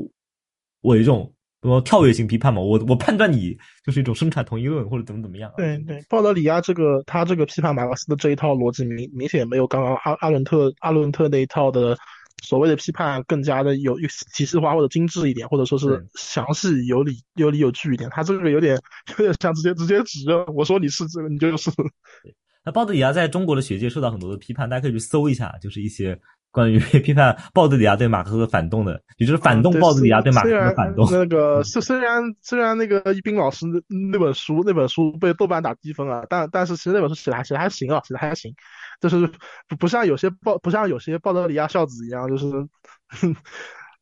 [0.81, 1.29] 我有一种
[1.61, 5.51] 说跳跃性批判嘛，我我判断你就是一种生产同一论或者怎么怎么样。
[5.57, 11.97] 对对，鲍德里亚这个他这个批判马克思的这一套逻辑明明显没有刚刚阿阿伦特阿伦特那一套的
[12.41, 13.97] 所谓的批判更加的有
[14.33, 18.09] 体系化或者精致一点，或者说是详细有理有理有据一点。
[18.09, 18.79] 他这个有点
[19.17, 21.69] 有点像直接直接指认我说你是这个你就是。
[22.63, 26.17] 那鲍德里亚在中国的学界受到很多的批判，大家可以去搜一下，就是一些。
[26.51, 31.07] 关于 批判鲍德里亚对马克思的反动的，也就是反动鲍德里亚对马克思的反动。
[31.11, 33.67] 那个虽虽然虽然那个一斌老师
[34.11, 38.53] 那本书那本书被豆瓣打低分了，但但是其实那本书写的还写的还行啊，写的还行，
[38.99, 39.27] 就是
[39.67, 42.47] 不不像有些鲍不像有些鲍德里亚孝子一样，就是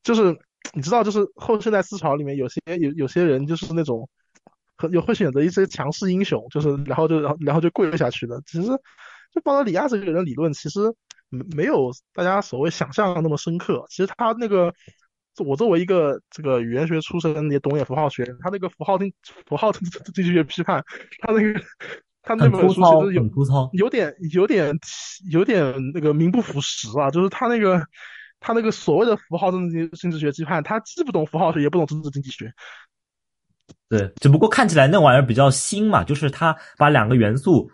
[0.02, 0.38] 就是
[0.74, 4.08] 你知道，就是后现代思潮里面有些有有些人就是那种
[4.91, 8.41] 有会选择一些强势英雄，就是然后就然后然后就跪下去的。
[8.45, 8.68] 其实
[9.34, 10.80] 就鲍德里亚这个人理论，其实。
[11.30, 13.86] 没没有大家所谓想象的那么深刻。
[13.89, 14.73] 其实他那个，
[15.45, 19.13] 我作为一个这个语言学出身也懂点符号学，他那个符号经
[19.45, 20.84] 符号经济 学批判，
[21.21, 21.59] 他那个
[22.23, 23.23] 他那本书其实有
[23.73, 24.78] 有点有点
[25.32, 27.11] 有点那个名不符实啊。
[27.11, 27.82] 就是他那个
[28.39, 32.51] 他那个所谓的符号政治经济学批判，他既不懂符号学，也不懂政治经济学。
[33.89, 37.69] 对，只不过看起来那玩意儿比较新嘛，就是他把两个元素。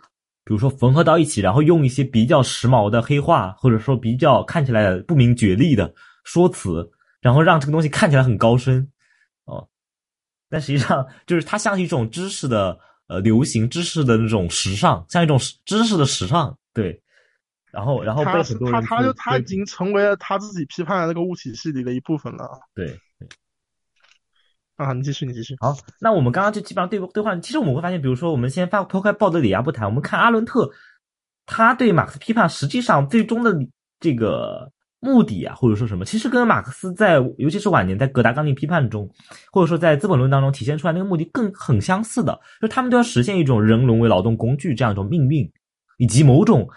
[0.46, 6.90] 比如说缝合到一起，然后用一些比较时髦的黑话，或者说比较看起来不明觉厉的说辞，
[7.22, 8.88] 然后让这个东西看起来很高深，
[9.46, 9.68] 哦，
[10.50, 12.78] 但实际上就是它像一种知识的
[13.08, 17.00] 呃流行，知识的那种时尚，像一种知识的时尚，对。
[17.72, 22.96] 然后，然后被很多人他他就他已经成为了他自己批判的那个物体系里的一部分了，对。
[24.84, 25.56] 啊，你继续，你继续。
[25.60, 27.36] 好，那我们刚刚就基本上对对话。
[27.38, 30.70] 其实我们会发现，比如说，我们先抛抛开鲍德里亚不谈，我们看阿伦特，
[31.46, 33.54] 他对马克思批判，实际上最终的
[34.00, 39.10] 这个目的啊，或者说什么，其实跟马克思在，尤其是晚年在《葛达纲领批判》中，
[39.52, 45.52] 或者说在《资本论》当中体现出来那个目的，更很相似的，就他们都要实现一种人沦为劳动工具这样一种命运，
[45.98, 46.68] 以及某种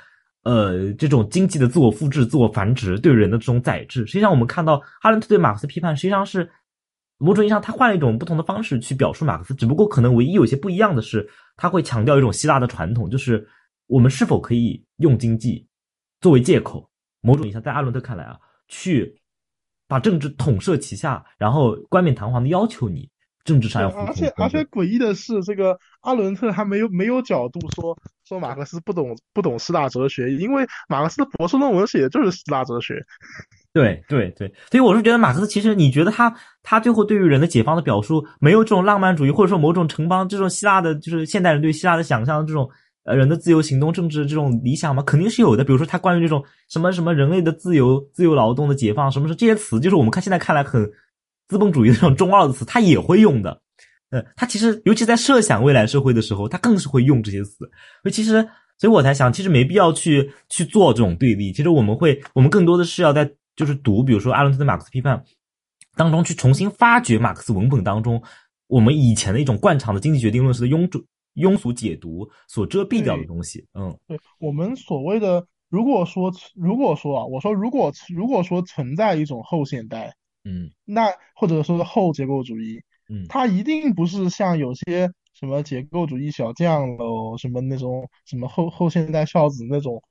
[0.43, 4.07] 呃这种经济的自我复制、自我繁殖对人的这种宰制。
[4.07, 6.49] 实际上，我们看到阿伦特对马克思批判，实际上是。
[7.19, 13.49] 某种意义上，他换了一种不同的方式去表述马克思，只不过可能唯一有些不一样的是，他会强调一种希腊的传统，就是
[13.87, 15.67] 我们是否可以用经济
[16.21, 16.91] 作为借口。
[17.23, 18.39] 某种意义上，在阿伦特看来啊，
[18.69, 19.21] 去
[19.89, 23.11] 把政治统摄其下，然后冠冕堂皇的要求你
[23.45, 23.89] 政治上要。
[23.89, 33.05] 而且而且诡异的是，这个阿伦特还没有没有角度说说马克思不懂不懂希腊哲学，因为马克思的博士论文写的就是希腊哲学。
[33.77, 42.67] 对对对，所以我是觉得马克思其实，你觉得他他最后对于人的解放的表述，没有这种浪漫主义，或者说某种城邦这种希腊的，就是现代人对希腊的想象这种
[43.05, 45.03] 呃人的自由行动政治这种理想吗？
[45.03, 45.63] 肯定是有的。
[45.63, 50.91] 比如说他关于这种什么什么人类的自由自由劳动的解放，什么是这些词，就是我们看现在看来很
[51.47, 53.61] 资本主义的这种中二的词，他也会用的。
[54.09, 57.59] 呃，他其实尤其在设想未来社会的时候，他更是会用这些词。
[58.03, 58.43] 所以其实，
[58.79, 61.53] 所以我才想，其实没必要去去做这种对立。
[61.53, 63.31] 其实我们会，我们更多的是要在。
[63.57, 65.19] 就是读，比如说阿伦特的《马克思批判》
[65.97, 68.23] 当中，去重新发掘马克思文本当中
[68.67, 70.87] 我们以前的一种惯常的经济决定论式的庸
[71.37, 73.67] 庸俗解读所遮蔽掉的东西。
[73.73, 82.79] 嗯，对我们所谓的，如果说如果说啊，我说如果如果说存在一种后现代，嗯，那或者说是后结构主义，
[83.09, 90.03] 嗯，它一定不是像有些什么结构主义小将喽，什么那种什么后后现代孝子那种。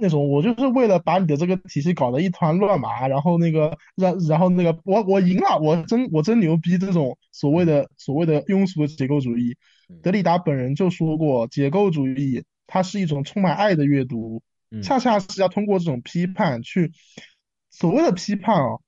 [0.00, 9.56] 那种我就是为了把你的这个体系搞得一团乱麻，然后那个让然后那个我我赢了，我真我真牛逼，这种所谓的所谓的庸俗的结构主义，
[10.02, 14.42] 德里达本人就说过，结构主义它是一种充满爱的阅读，
[14.82, 16.92] 恰恰是要通过这种批判去
[17.70, 18.78] 所谓的批判啊，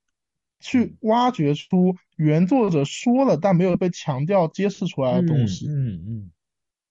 [0.59, 5.67] 去挖掘出原作者说了但没有被强调揭示出来的东西。
[5.67, 6.31] 嗯嗯。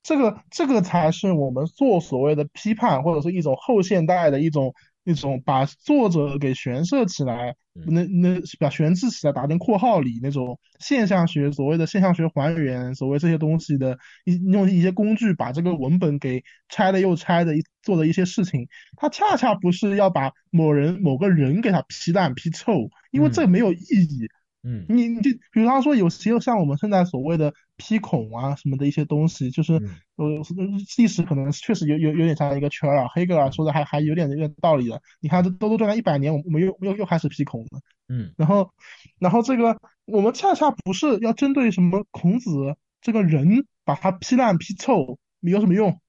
[0.03, 4.75] 这个这个才是我们做所谓的批判，或者是一种后现代的一种
[5.05, 24.25] 一种把作者给悬设起来，那那把悬置起来打进括号里那种现象学，所谓的现象学还原，所谓这些东西的一用一些工具把这个文本给拆了又拆的做的一些事情，它恰恰不是要把某人某个人给他批烂批臭，因为这没有意义。
[24.25, 24.40] 嗯，
[24.89, 29.75] 你你就比方说有些像我们现在所谓的批孔啊什么的一些东西，就是
[30.17, 30.27] 呃
[30.99, 35.01] 历史可能确实有有有点像一个圈儿啊，黑格尔说的还还有点有点道理的。
[35.21, 37.81] 你看这兜兜转了一百年，我们又又又开始批孔了。
[38.09, 38.71] 嗯，然后
[39.19, 46.01] 然后这个我们恰恰不是要针对什么孔子这个人把他批烂批臭，有什么用？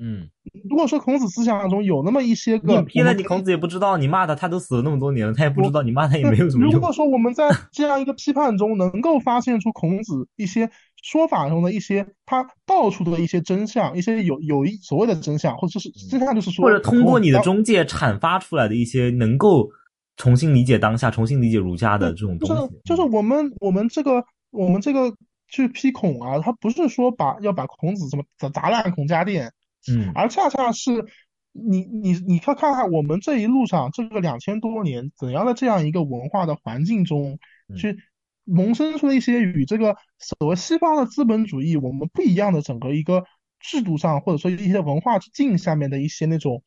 [0.00, 0.28] 嗯，
[0.70, 6.72] 如果说孔子思想中有那么一些个，你批了你孔子也不知道，你骂他他都死了那么多年了，他也不知道，你骂他也没有什么用。
[6.72, 10.70] 如果说我们在这样一个批判中能够发现出孔子一些
[11.02, 19.68] 说法中的一些他道出的一些真相，一些有有一所谓的真相，或者是真相就是说，或者通过你的中介阐发出来的一些能够
[20.16, 25.12] 重新理解当下、重新理解儒家的这种东西，就是我们我们这个我们这个
[25.48, 29.52] 去批孔啊，他不是说把要把孔子什么砸砸烂孔家店。
[29.86, 31.06] 嗯，而恰恰是
[31.52, 37.38] 你你你看看看我们这一路上这个两千多年怎样的这样一个文化的环境中，
[37.76, 37.96] 去
[38.44, 43.24] 萌生出了一些与这个所谓西方的资本主义我们不一样的整个一个
[43.60, 46.62] 制度上，或者说一些文化之境下面的一些那种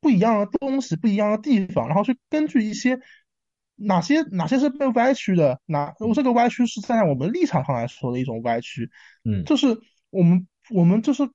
[0.00, 2.98] 不一样的东西、不一样的地方，然后去根据一些
[3.74, 8.90] 哪些哪些是被歪曲的，哪这个歪曲是站在我们立场上来说的一种歪曲，
[9.24, 11.26] 嗯，就是我们我们就是。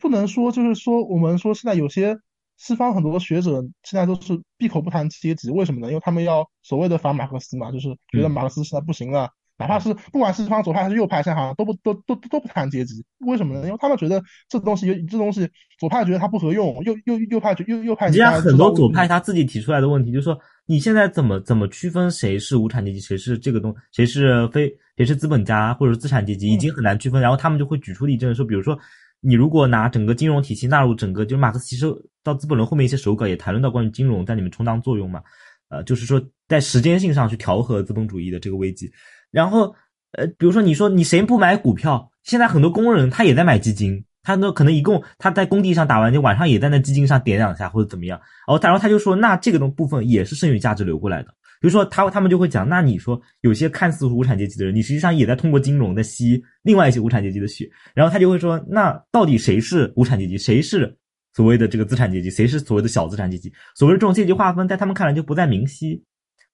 [0.00, 2.16] 不能说，就是说，我们说现在有些
[2.56, 5.88] 西方很多学者现在都是闭口不谈阶级，为什么呢？
[5.88, 9.28] 因为他们要所谓的反马克思嘛，就是觉得马克思现在不行了，
[9.58, 13.64] 哪怕是不管是西方左派还是右派，现在好像都不都都都不谈阶级，为什么呢？
[13.66, 18.10] 因为他们觉得这东西有这东西，左派觉得它不合用，右右右派觉右右派。
[18.10, 20.36] 你看很多左派他自己提出来的问题，就是说
[20.66, 27.20] 你现在怎么怎么区分谁是无产阶级，谁是这个东，谁是非谁是资本家或者资产阶级，已经很难区分。
[27.20, 28.76] 然后他们就会举出例证说，比如说。
[29.20, 31.86] 你如果拿整个金融体系纳入整个，就是马克思其实
[32.22, 35.22] 到《资本论》后面一些手稿也谈论到关于金融在里面充当作用嘛，
[35.68, 38.90] 呃，就是说在时间性上去调和资本主义的这个危机。
[39.30, 39.74] 然后，
[40.12, 42.10] 呃，比如说你说你谁不买股票？
[42.22, 48.20] 现在很多工人他也在买基金，他呢可能一共他在工地上打完就晚上也在那基金上点两下或者怎么样。
[48.46, 51.34] 然后，然后他就说，那这个东部分也是剩余价值流过来的。
[51.60, 57.68] 比如说他他们就会讲，那你说有些看似无产阶级的人，你实际上也在通过金融在吸另外一些无产阶级的血。
[57.94, 60.96] 然后他就会说，那到底谁是无产阶级，谁是
[61.34, 63.52] 所谓的这个资产阶级，谁是所谓的小资产阶级？
[63.74, 66.04] 所谓的这种阶级划分，在他们看来就不再明晰。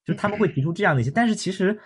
[0.07, 1.79] 就他们会提出这样的一些，但是其实，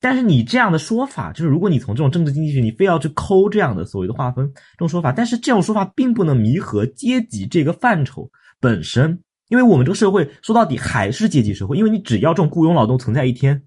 [0.00, 8.30] 但是你这样的说法，就是如果你从这种政治经济学，你非要去抠这样的所谓的划分这种说法，但是这种说法并不能弥合阶级这个范畴
[8.60, 9.22] 本身。
[9.48, 13.62] 因为我们这个社会说到底还是阶级社会，因为你只要这种雇佣劳动存在一天，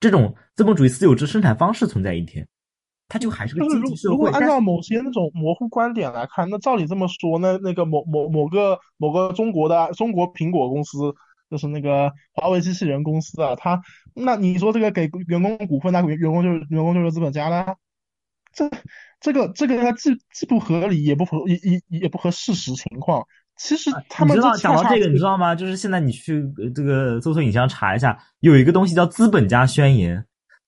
[0.00, 2.46] 这种资本主义私有制生产方式存在一天，
[3.08, 4.14] 它就还是个阶级社会。
[4.14, 11.14] 如果按照某些那种模糊观点来看，那照你这么说，那那个某某某个某个中国的中国苹果公司，
[11.50, 13.80] 就是那个华为机器人公司啊，他
[14.14, 17.76] 那你说这个给员工股份，那员员工就是员工就是资本家啦，
[18.52, 18.68] 这
[19.20, 23.24] 这个这个既既不合理，也不合也也也不合事实情况。
[23.58, 25.54] 其实他们知道讲到这个，你知道吗？
[25.54, 26.44] 就是现在你去
[26.74, 30.16] 这个搜索引擎上查一下，有一个东西叫《资本家宣言》，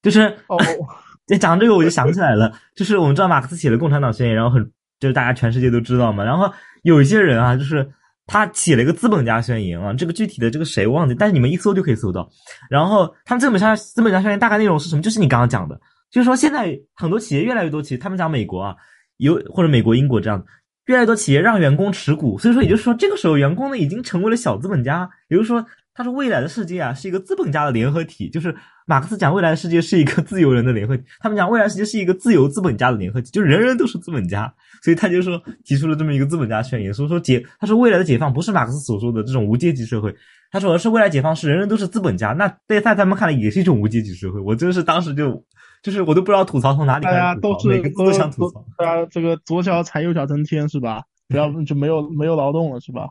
[0.02, 0.58] 就是哦，
[1.38, 4.62] 讲这个我就想起来了，就是我们知道马克思写了《共产党宣言》，然后很
[4.98, 6.24] 就是大家全世界都知道嘛。
[6.24, 7.88] 然后有一些人啊，就是
[8.26, 12.28] 他写了一个《资本家宣言》啊，这个具体的这个谁忘记，但是你们一搜就可以搜到。
[12.68, 15.02] 然后他们资本家资本家宣言大概内容是什么？
[15.02, 15.80] 就是你刚刚讲的，
[16.10, 18.74] 就是说现在很多企业越来越多，企业他们讲美国啊，
[19.18, 20.44] 有或者美国、英国这样。
[20.90, 25.08] 越来越多企业让员工持股，所以说也就是说，这个时候员工呢已经成为了小资本家。
[25.28, 25.64] 也就是说，
[25.94, 28.52] 他说未来的世界啊是一个资本家的联合体，就是
[28.86, 34.52] 马克思讲未来的世界是一个自由人的联合体，他们讲未来世界是一个自由资本家的联合体，就人人都是资本家。
[34.82, 40.12] 所以他就说提出了这么一个资本家宣言，所以说解他说未来的解放不是马克思所说的这种无阶级社会，
[40.50, 42.32] 他说而是未来解放是人人都是资本家。
[42.32, 44.40] 那在在他们看来也是一种无阶级社会。
[44.40, 45.44] 我真是当时就。
[45.82, 48.62] 就是我都不知道吐槽从哪里开始，大家都是都想吐槽。
[48.76, 51.04] 大家这个左脚踩右脚登天是吧？
[51.26, 53.08] 不要就没有没有劳动了是吧？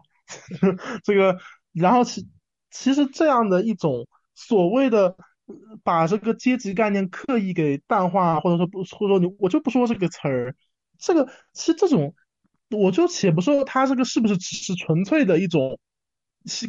[1.04, 1.38] 这个，
[1.74, 2.28] 然后其
[2.70, 5.16] 其实这样的一种所谓的
[5.84, 10.56] 把这个阶级概念刻意给淡化，或者说不或者说你我就不说这个词儿，
[11.00, 12.14] 这个其实这种
[12.70, 15.80] 我就且不说它这个是不是只是纯粹的一种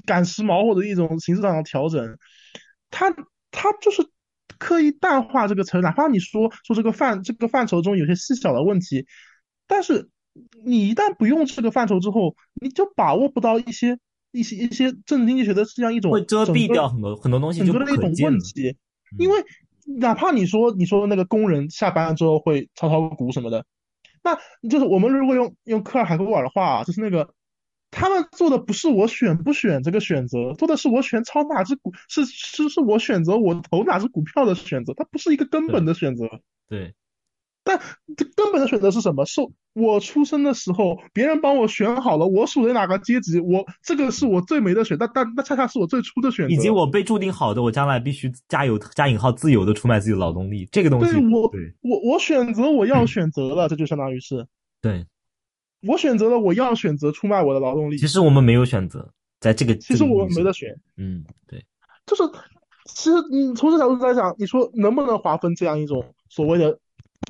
[0.06, 2.16] 赶时髦或者一种形式上的调整，
[2.90, 3.10] 它
[3.50, 4.08] 它就是。
[4.60, 9.04] 刻意淡化这个词，哪怕你说说这个范这个范畴中有些细小的问题，
[9.66, 10.08] 但是
[10.64, 13.98] 你一旦不用这个范畴之后，你就把握不到一些
[14.30, 18.12] 一些一些政治经济学的这样一种会遮蔽掉很多很多东西，整就不个的一种。
[18.24, 18.68] 问题。
[18.68, 18.76] 嗯
[19.18, 19.44] 因为
[19.98, 23.66] 哪怕你说你说那个工人下班之后会炒炒股什么的，
[24.22, 24.38] 那
[24.68, 27.28] 就是我们如果用用科尔海格尔的话，就是那个
[27.90, 36.28] 他们做的不是我选不选这个选择，做的是我选炒哪只股，是是是我选择我投哪只股票的选择，它不是一个根本的选择。
[36.68, 36.94] 对，
[38.16, 39.24] 这根本的选择是什么？
[39.26, 39.40] 是
[39.72, 46.54] 我出生的时候，别人帮我选好了，我属于哪个阶级，我这个是我最没的选，但但那恰恰是我最初的选择。
[46.54, 51.12] 以及我被注定好的，我将来必须加油加引号自由的出卖自己的劳动力，这个东西。
[51.12, 51.72] 对我对。
[51.82, 54.46] 我我选择我要选择了，这就相当于是。
[54.80, 55.04] 对，
[55.82, 57.98] 我选择了我要选择出卖我的劳动力。
[57.98, 61.64] 其实我们没有选择，在这个其实我这个意义上没得选，嗯，对，
[62.06, 62.22] 就是
[62.86, 66.78] 其实你从这角度来讲，你说能不能划分这样一种所谓的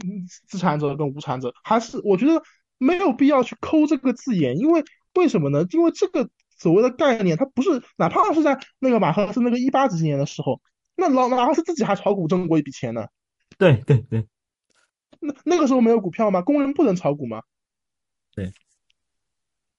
[0.05, 2.43] 嗯资产者跟无产者，还是我觉得
[2.79, 4.83] 没有必要去抠这个字眼，因为
[5.15, 5.65] 为什么呢？
[5.71, 10.61] 因为这个所谓的概念，它不是哪怕是在那个马克思那个一八几几年的时候，
[10.97, 13.07] 那老马克思自己还炒股挣过一笔钱呢。
[13.59, 14.27] 对对对，
[15.21, 16.43] 那那个时候没有股票吗？
[16.43, 17.43] 工人不能炒股吗？
[18.45, 18.53] 对，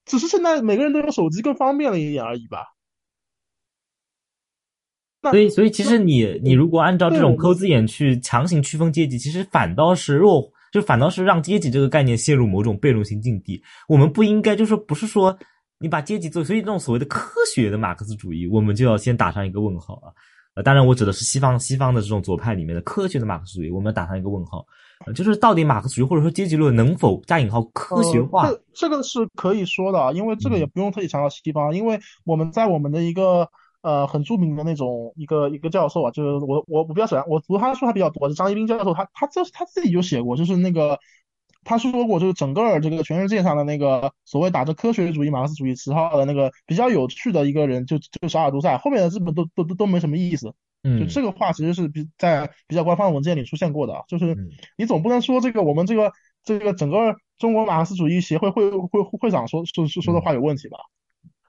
[0.06, 2.68] 只是现在每个人都有手机更方便了一点而已吧。
[5.22, 13.64] 那所以所以其实你你如果按照这种抠字眼去强行区分阶级，其实反倒是弱，就反倒是让阶级这个概念陷入某种被动性境地。
[13.88, 15.38] 我们不应该就是说不是说
[15.78, 20.10] 你把阶级做，所以这种所谓的科学的马克思主义，我们就要先打上一个问号啊。
[20.56, 24.66] 呃，当然我指的是西方西方的这种左派里面的科学的马克思主义，我们要打上一个问号。
[25.06, 28.48] 呃，就是到底马克思主义或者说阶级论能否加引号科学化？
[28.48, 33.50] 呃、这这个是可以说的啊，因为这个也嗯不用特意强调西方，因为我们在我们的一个
[33.82, 41.00] 呃很著名的那种一个一个教授啊，就是我我我比较喜欢，我读他的书还比较多，是张一斌教授，他他就是他自己就写过，就是那个
[41.64, 50.54] 他说过，就是整个这个全世界上的那个所谓打着科学主义、马克思主义旗号的那个比较有趣的一个人，就就是阿尔都塞，后面的基本都都都都没什么意思。
[50.84, 54.50] 就嗯，这个话其实是比在比较官方的文件里出现过的啊，就是嗯。
[54.78, 56.12] 你总不能说这个我们这个
[56.44, 60.78] 这个整个中国马克思主义协会会会会长说说说说的话有问题吧？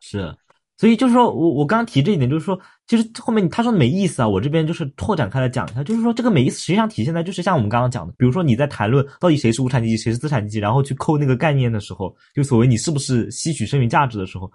[0.01, 0.37] 是，
[0.77, 14.51] 所以就是说我我刚刚提这一点，就是说，其实后面他说的没意思啊，我这边就是拓展开来讲一下，就是说这个没意思实际上体现在就是像我们刚刚讲的，比如说你在谈论到底谁是无产阶级，谁是资产阶级，然后去抠那个概念的时候，就所谓你是不是吸取剩余价值的时候，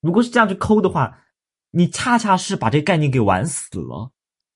[0.00, 1.16] 如果是这样去抠的话，
[1.74, 4.10] 你恰恰是把这个概念给玩死了，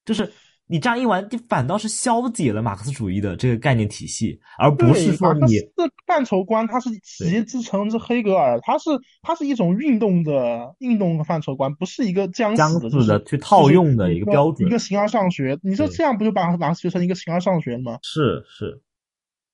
[0.05, 0.33] 就是。
[0.71, 8.91] 你这样一玩，你反倒是消解了马克思主义的这个概念体系，而不是，说你马克思的范畴观，它是直接支撑着黑格尔，它是
[9.23, 14.71] 它是一种运动的运动的范畴观，不是一个僵僵死的，去套用的一一个标准一。
[14.71, 15.59] 个形而上学。
[15.63, 17.99] 你说这样不就把马克思学成一个形而上学了吗？
[18.03, 18.83] 是是，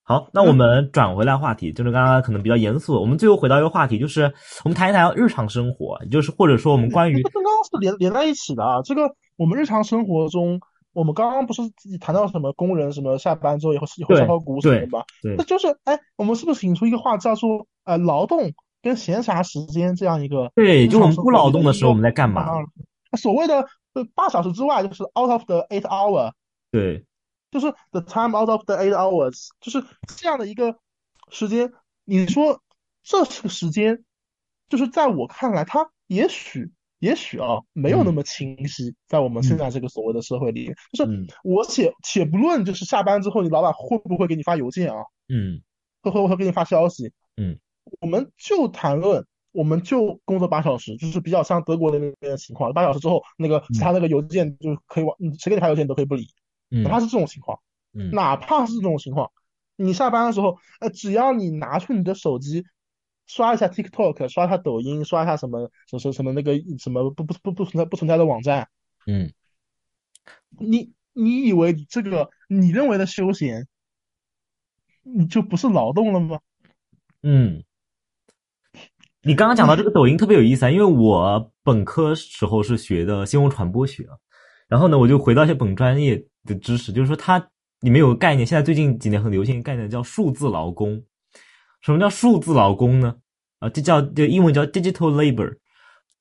[0.07, 4.31] 好，那我们转回来话题，就是刚刚可能比较严肃，我们最后回到一个话题，就是
[4.63, 8.83] 我们谈一谈日常生活，就是或者说我们关于这刚刚是连连在一起的啊。
[8.83, 10.61] 这个我们日常生活中，
[10.93, 15.05] 我们刚刚不是自己谈到什么工人什么下班之后以后以后对烧烤股什么的对吗？
[15.23, 18.53] 对那就是哎，我们是不是引出一个话叫做呃劳动
[18.83, 22.43] 跟闲暇时间这样一个对，日就我们不劳动的时候我们在干嘛？
[22.43, 22.53] 啊
[23.17, 26.33] 所谓的呃八小时之外，就是 out of the eight hour，
[26.71, 27.07] 对，
[27.55, 29.87] 就是 the time out of the eight hours，就是
[30.19, 30.77] 这样的一个
[31.31, 31.73] 时间。
[32.05, 32.61] 你说
[33.05, 34.03] 这是个时间，
[34.69, 41.29] 就是在我看来，它也许也许啊没有那么清晰，在我们现在这个所谓的社会里，就是嗯。
[41.45, 44.97] 我且且不论就是下班之后你老板会不会给你发邮件啊，
[45.29, 45.63] 嗯。
[46.03, 47.57] 会会不会给你发消息，嗯，
[48.01, 49.25] 我们就谈论。
[49.53, 52.73] 我们就工作八小时，就是比较像德国那边的情况。
[52.73, 56.44] 八小时之后，那个其他那个邮件就可以往，嗯谁给你发邮件你都可以不理，嗯
[56.83, 57.61] 哪怕是这种情况。
[57.97, 59.31] 嗯哪怕是这种情况，
[59.77, 62.65] 你下班的时候，呃，只要你拿出你的手机，
[63.27, 68.69] 刷一下 TikTok，刷一下抖音，刷一下什么什么什么那个什么不不不不存在不存在的网站，
[69.07, 69.33] 嗯
[70.59, 73.69] 你你以为这个你认为的休闲，
[75.03, 76.41] 你就不是劳动了吗？
[77.23, 77.63] 嗯。
[79.23, 84.07] 你刚刚讲到这个抖音特别有意思啊，因为我本科时候是学的新闻传播学，
[84.69, 87.39] 然后呢，我就回到一些本专业的知识，就是说它
[87.81, 91.03] 里面有个概念，现在最近几年很流行一个概念叫数字劳工。
[91.81, 93.15] 什么叫数字劳工呢？
[93.59, 95.57] 啊，这叫这英文叫 digital labor。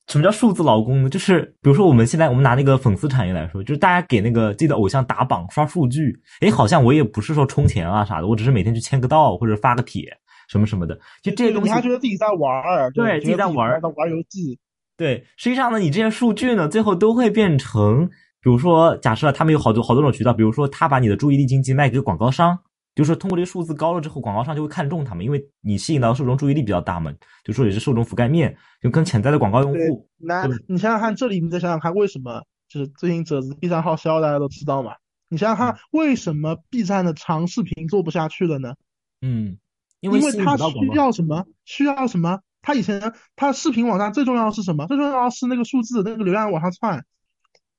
[0.08, 1.10] 什么叫数字劳工呢？
[1.10, 10.04] 就是比如说我们现在我们拿那个粉丝产业来说，就是大家给那个自己的偶像打榜刷数据，诶，好像我也不是说充钱啊啥的，我只是每天去签个到或者发个帖
[10.50, 14.60] 什么什么的，就这些东西你还觉得自己在玩儿，对自己在玩儿在玩游戏，
[14.98, 18.10] 对，实际上呢，你这些数据呢，最后都会变成，
[18.44, 22.60] 比如说，假设他们有好多好多种渠道，比如说他把你的注意力经济卖给广告商，
[22.94, 27.10] 就是说通过这个数字高了之后，广告商就会看中他们，因为你吸引到受众注意力比较大嘛，
[27.46, 30.10] 就说也是受众覆盖面，就跟潜在的广告用户。
[30.18, 34.92] 那你想想看，这里你再想想看，为什么就是最近褶子 B 站号销大家都知道嘛？
[35.30, 38.74] 你想想看，为什么 B 站的长视频做不下去了呢？
[39.22, 39.58] 嗯，
[40.02, 40.68] 因为它需
[40.98, 41.46] 要什么？
[41.64, 42.42] 需要什么？
[42.62, 44.86] 它以前它视频网站最重要的是什么？
[44.88, 47.06] 最重要的是那个数字，那个流量往上窜，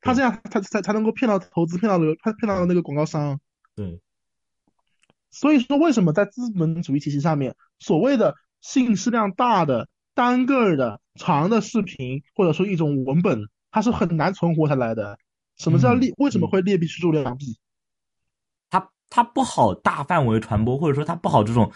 [0.04, 3.40] 它这样他才才能够骗到投资，骗到流，骗骗到那个广告商。
[3.74, 4.00] 对。
[5.30, 15.18] 所以说，为什么在资本主义体系下面，所谓的信息量大的单个的长的视频，或者说一种文本，它是很难存活下来的？
[15.56, 16.12] 什么叫劣？
[16.18, 17.58] 为什么会劣币驱逐良币？
[18.70, 21.72] 它它不好大范围传播，或者说它不好这种，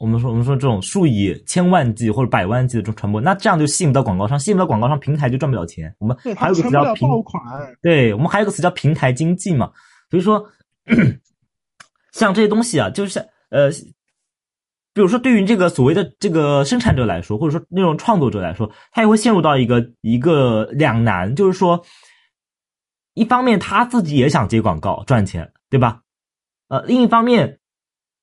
[0.00, 5.94] 我们说我们说这种数以千万计或者百万计的这种传播，那这样就吸引不到广告商，吸引不到广告商，平台就赚不了钱。
[5.98, 7.08] 我们还有个词叫平，
[7.80, 9.70] 对我们还有个词叫平台经济嘛，
[10.10, 10.44] 所以说。
[12.12, 13.20] 像这些东西啊，就是
[13.50, 13.70] 呃，
[14.92, 21.84] 比如说对于这个所谓的这个生产者来说，或者说那种创作者来说，他也会陷入到一个一个两难，就是说，
[23.14, 26.00] 一方面他自己也想接广告赚钱，对吧？
[26.66, 27.60] 呃，另一方面，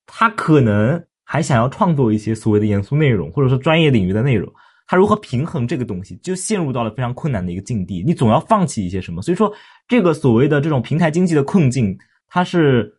[0.06, 4.50] 他可能还想要创作一些所谓的严肃内容，或者说专业领域的内容，
[4.88, 8.02] 他如何平衡这个东西，就陷入到了非常困难的一个境地。
[8.08, 9.52] 你总要放弃一些什么，所以说
[9.88, 11.98] 这个所谓的这种平台经济的困境，
[12.30, 12.94] 它是。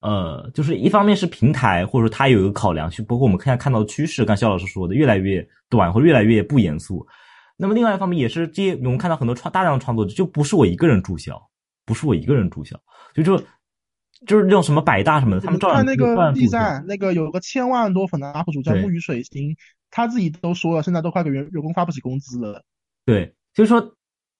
[0.00, 7.04] 呃，就是一方面是平台，或者说它有一个考量，去包括我们现在看到的趋势，刚肖老师说的越来越短，或越来越不严肃。
[7.56, 11.36] 那么另外一方面也是，这些我们看到很多创大量的创作者，就不是我一个人注销，
[11.84, 12.76] 不是我一个人注销，
[13.12, 13.42] 就说
[14.26, 19.56] 就是那种什么百大什么的，他们照样看那个 B 站那个有个千万多粉的 UP 主叫木鱼水星，
[19.90, 22.64] 他自己都说了，现在都快给员员工发不起工资了。
[23.04, 23.94] 对，所以说。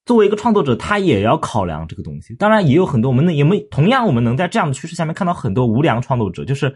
[0.06, 2.34] 作为一个创作者，他也要考量这个东西。
[2.36, 6.74] 当然，也有很多我们能，也没同样，我们能在这样的趋势下面看到很多无良创作者，就是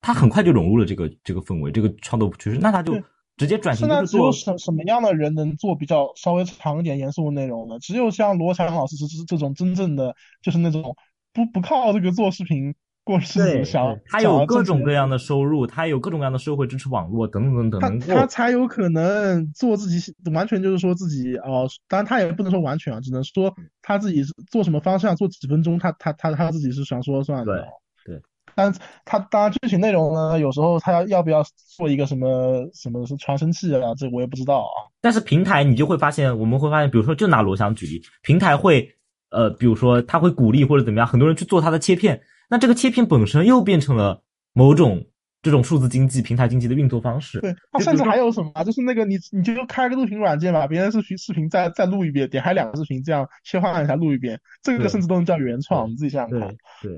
[0.00, 3.00] 他很快就融入了这个这个氛围，这个创作趋势，那他就
[3.36, 3.86] 直接转型。
[3.86, 7.78] 现在只有什什么样的人能做比较稍微长一点严肃的内容呢？
[7.78, 10.12] 只有像罗翔老师是是这种真正的，
[10.42, 10.96] 就是那种
[11.32, 12.74] 不不靠这个做视频。
[13.04, 23.52] 过世想，他有各种各样的收入，他有各种各样的社会支持网络等等等等，他他才有可能做自己完全就是说自己哦，当然他也不能说完全啊，只能说
[23.82, 24.22] 他自己
[24.52, 27.66] 做什么方向做几分钟，他他他他自己是想说了算的。
[28.06, 28.22] 对对，
[28.54, 28.72] 但
[29.04, 31.42] 他当然具体内容呢，有时候他要要不要
[31.76, 34.86] 做一个什么什么是传声器啊，这我也不知道啊。
[35.00, 38.88] 但是平台你就会发现，我们会发现，比如说就拿罗翔举例，平台会
[39.32, 42.20] 呃，比如说他会鼓励或者怎么样，很多人去做他的切片。
[42.50, 44.22] 那这个切片本身又变成了
[44.52, 45.02] 某种
[45.40, 47.40] 这种数字经济、平台经济的运作方式。
[47.40, 48.62] 对，它甚至还有什么？
[48.62, 55.90] 就是那个你你就开个录屏软件，把别人视频视频再再录一遍，点开两个视频，这样切换一下录一遍，这个甚至都能叫原创。
[55.90, 56.54] 你自己想想看。
[56.82, 56.92] 对，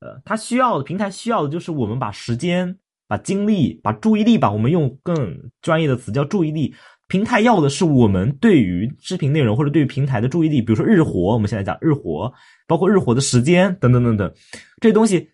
[0.00, 2.76] 呃，它需要的平台需要的就是我们把时间、
[3.08, 6.74] 把精力、把注意力吧，我们用更专业的词叫注意力。
[7.12, 12.32] 平台要的是我们对于视频内容或者对于平台的注意力，比如说日活，我们现在讲日活，
[12.66, 14.32] 包括日活的时间等等等等，
[14.80, 15.28] 这东西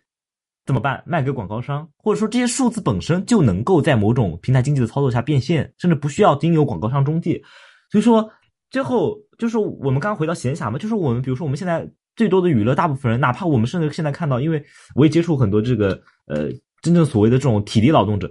[0.66, 1.00] 怎么办？
[1.06, 7.40] 卖给广告商，或者说这些数字本身就能够在某种平台经济的操作下变现，甚至不需要经由广告商中介。
[7.92, 8.28] 所以说，
[8.72, 14.60] 最后就是我们刚回到闲暇嘛，就是我们比如说我们现在最多的娱乐，大部分人，哪怕我们甚至现在看到，因为
[14.96, 15.90] 我也接触很多这个
[16.26, 16.48] 呃
[16.82, 18.28] 真正所谓的这种体力劳动者，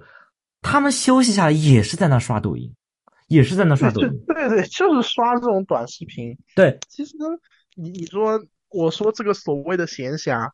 [0.61, 2.69] 他们休息下来也是在那刷抖音。
[3.27, 6.37] 也是在那刷抖音，对对，就是刷这种短视频。
[6.55, 7.13] 对，其实
[7.75, 10.49] 你你说我说这个所谓的闲暇，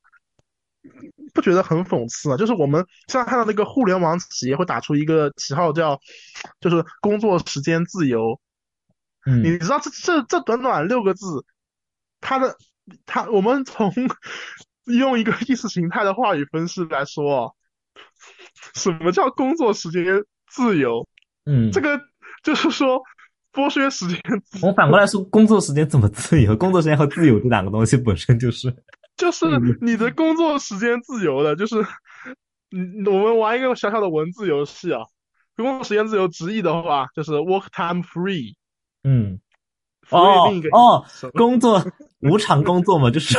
[1.36, 2.38] 不觉得很讽刺啊？
[2.38, 6.00] 就是我们现在看到那个互联网企业会打出一个旗号叫，
[6.60, 8.40] 就是工作时间自由。
[9.28, 11.46] 嗯，你知道这这这短短六个字，
[12.22, 12.58] 它的
[13.06, 13.94] 它我们从
[14.86, 17.56] 用一个意识形态的话语分析来说，
[18.74, 21.08] 什么叫工作时间自由？
[21.46, 22.02] 嗯，这个。
[22.46, 23.02] 就是说，
[23.54, 24.20] 剥削时间。
[24.62, 26.56] 我反过来说，工作时间怎么自由？
[26.58, 28.76] 工作时间和自由这两个东西本身就是，
[29.16, 29.46] 就是
[29.82, 31.76] 你的工作时间自由的，就是，
[32.76, 35.02] 嗯，我们玩一个小小的文字游戏啊。
[35.56, 38.56] 工作时间自由直译的话，就是 work time free。
[39.04, 39.40] 嗯。
[40.10, 41.82] 哦哦，工作
[42.20, 43.38] 无偿工作嘛，就是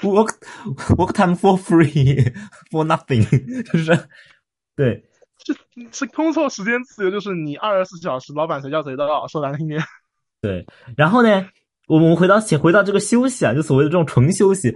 [0.00, 0.32] work
[0.96, 2.32] work time for free
[2.70, 3.26] for nothing，
[3.72, 4.08] 就是
[4.76, 5.09] 对。
[5.74, 9.80] 是是工作时间自由，就是你二十四小时，老板谁叫谁到，说难听点。
[10.42, 10.66] 对，
[10.96, 11.46] 然后呢，
[11.86, 14.70] 我们回到回到这个休息啊，就所谓的这种纯休息，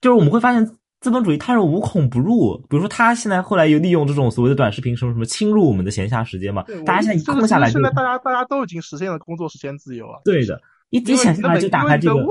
[0.00, 0.66] 就是我们会发现
[1.00, 2.56] 资本主义它是无孔不入。
[2.68, 10.20] 比如说，他现在后来又利用这种所谓的短视频什么什么侵入我们的闲暇时间嘛，大家现在一空下来，现在大家大家都已经实现了工作时间自由啊。
[10.24, 10.60] 对的，
[10.90, 12.24] 一一闲下来就打开这个，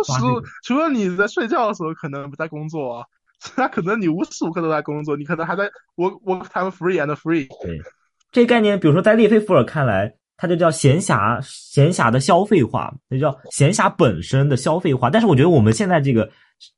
[0.64, 3.06] 除了你在睡觉的时候可能不在工作啊。
[3.39, 5.65] 他可能你无时无刻都在工作，你可能还在
[5.95, 7.47] work work time free and free。
[7.64, 7.80] 对，
[8.31, 15.09] 这概念，比如说在列菲伏尔看来，它就叫闲暇，闲暇的消费化，那叫闲暇本身的消费化。
[15.09, 16.30] 但是我觉得我们现在这个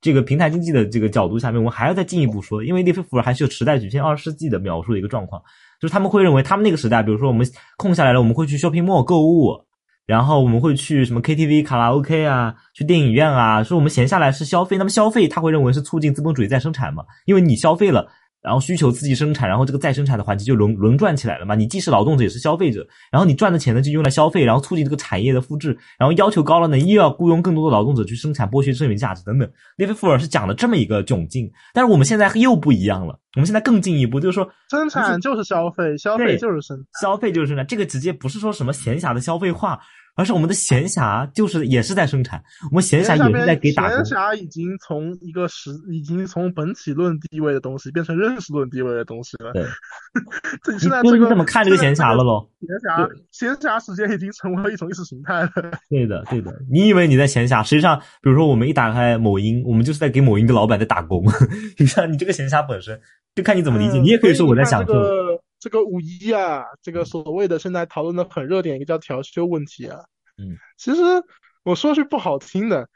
[0.02, 5.42] 这个平台经济的这个角度下面，我们还要再进一步说，因为列菲伏尔还是有时代局限二十世纪的描述的一个状况，
[5.80, 9.66] 就是他们会认为他们那个时代，比如说我们空下来了，我们会去 shopping mall 购物。
[10.10, 14.76] 然后我们会去什么 KTV、卡拉 OK 啊，去电影院啊，说我们闲下来是消费。
[14.76, 17.04] 那么消费他会认为是促进资本主义再生产嘛？
[17.28, 18.08] 因为你消费了，
[18.42, 21.54] 然后需求刺激生产，然后这个再生产的环节就轮轮转起来了嘛。
[21.54, 29.48] 你既是劳动者也是消费者，然后你赚的钱呢就用来消费，然后促进这个产业的复制，然后要求高了呢又要雇佣更多的劳动者去生产，剥削剩余价值等等。
[29.78, 39.80] 列菲伏尔是讲了这么一个窘境，但是我们现在又不一样了，我们现在更进一步，就是说生产就是消费，消费就是生产，消费就是生产，这个直接不是说什么闲暇的消费化。
[40.16, 44.04] 而是我们的闲暇就是也是在生产，我们闲暇也是在给打工。
[44.04, 49.54] 闲暇已经从一个实，已经从本体论地位的东西变成认识论地位的东西了。
[49.54, 49.64] 对，
[50.78, 52.50] 现在这个怎么看这个闲暇了喽？
[52.60, 55.50] 闲暇，闲暇时间已经成为了一种意识形态了。
[55.90, 56.54] 对的，对的。
[56.70, 61.24] 你以为你在闲暇，实际上，比如说我们一打开某音，我们就是在给某音的老板在打工。
[61.80, 63.00] 你像你这个闲暇本身，
[63.36, 64.00] 就看你怎么理解。
[64.00, 64.94] 你也可以说我在享受。
[65.60, 70.00] 这个五一啊，这个所谓的现在讨论的很热点，一个叫调休问题啊。
[70.38, 71.02] 嗯，其实
[71.64, 72.88] 我说句不好听的，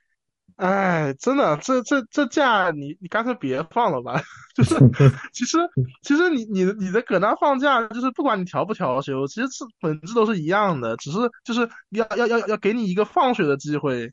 [0.56, 4.22] 哎，真的，这这这假你你干脆别放了吧。
[4.56, 4.76] 就是
[5.34, 5.58] 其实
[6.04, 14.10] 其实你你你的搁那放假，就是不管你调不调休，其实是本质都是一样的，只是就是要要要要给你一个放水的机会。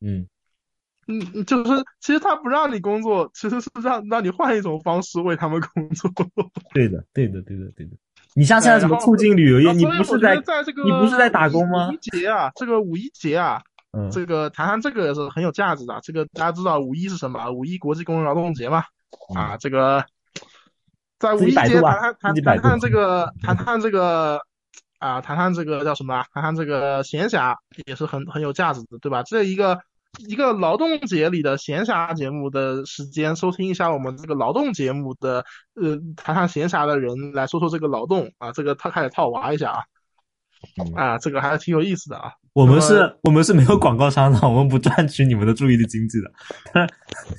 [0.00, 0.26] 嗯
[1.10, 6.08] 嗯，就是其实他不让你工作，其实是让让你换一种方式为他们工作。
[6.72, 7.92] 对的，对的，对的，对的。
[8.34, 9.72] 你像现在什么促进旅游业？
[9.72, 11.88] 你不是在在这个你不是在打工吗？
[11.88, 13.60] 五一节啊，这个五一节啊，
[13.90, 15.98] 嗯，这个谈谈这个也是很有价值的。
[16.02, 17.50] 这个大家知道五一是什么？
[17.50, 18.84] 五一国际工人劳动节嘛。
[19.34, 20.04] 啊，这个
[21.18, 24.40] 在五一节谈谈谈谈谈这个谈谈这个
[25.00, 26.24] 啊，谈谈这个叫什么？
[26.32, 27.56] 谈谈这个闲暇
[27.86, 29.24] 也是很很有价值的，对吧？
[29.24, 29.80] 这一个。
[30.18, 39.82] 一个劳动节里的闲暇节目的时间，收听一下我们这个劳动节目的，呃，谈谈闲暇的人来说说这个劳动啊，这个他开始套娃一下啊，
[40.96, 42.32] 啊，这个还是挺有意思的啊。
[42.52, 46.30] 我们是，我们是没有广告商的，我们不赚取你们的注意力经济的。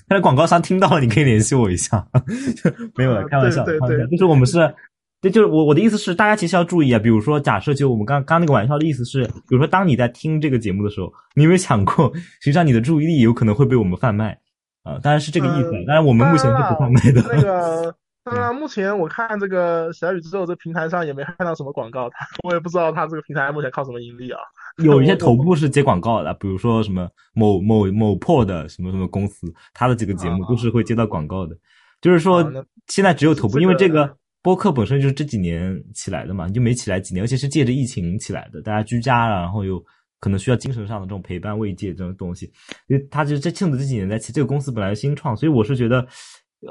[0.07, 2.07] 但是广告商听到了，你可以联系我一下。
[2.95, 4.73] 没有了，开玩笑，对对，就是我们是。
[5.21, 6.97] 对，就是我我的意思是，大家其实要注意啊。
[6.97, 14.35] 比如说，假设就我们刚刚那个玩笑的意思是，比如说，当你在听这个节目的时候，你有没有想过，实际上你的注意力有可能会被我们贩卖
[14.81, 14.97] 啊？
[14.97, 15.71] 当然是这个意思。
[15.85, 17.21] 当然，我们目前是不贩卖的。
[17.29, 22.09] 那个，当 然，目前我看这个小宇宙这平台上也没看到什么广告，
[22.43, 24.39] 我也不知道它这个平台目前靠什么盈利啊。
[24.83, 31.55] 有一些头部是接广告的，比如说什么某某某破的什么什么公司，它的几个节目都是会接到广告的。
[32.01, 32.43] 就是说，
[32.87, 34.17] 现在只有头部，因为这个。
[34.41, 39.83] 播客本身就是这几年起来的嘛，你就没起来几年，而且是借着疫情起来的，大家居家了，然后又
[40.19, 42.51] 可能需要精神上的这种陪伴慰藉这种东西，
[42.87, 46.05] 因为他就是这庆子这几年在起，这个公司本来新创，所以我是觉得，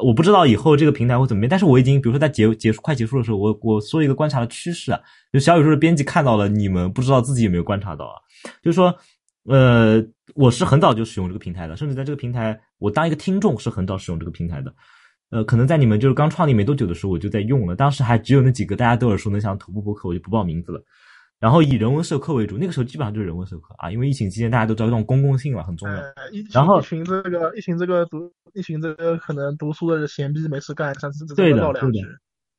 [0.03, 5.01] 我不知道以后这个平台会怎么变，但是我已经，比如说在结结束快结束的时候，我我说一个观察的趋势啊，
[5.33, 8.15] 就小宇宙的编辑看到了，你们不知道自己有没有观察到啊，
[8.63, 8.93] 就是说，
[9.45, 14.75] 呃，我是很早就使用这个平台的，甚至在这个平台，我当一个听众是很早使用这个平台的。
[15.31, 17.77] 呃，可能在你们就是刚创立没多久的时候，我就在用了。
[17.77, 20.83] 当时还只有那几个大家都耳熟能详的头部博客，我就不报名字了。
[21.39, 25.95] 然后以人文社科为主，那个时候基本上就是人文社科啊，因为疫情期间大家都知道这种公共性嘛很重要。
[26.53, 32.09] 然后一群这个一群这个读一群这个可能读书的闲逼没事干，像是对的对的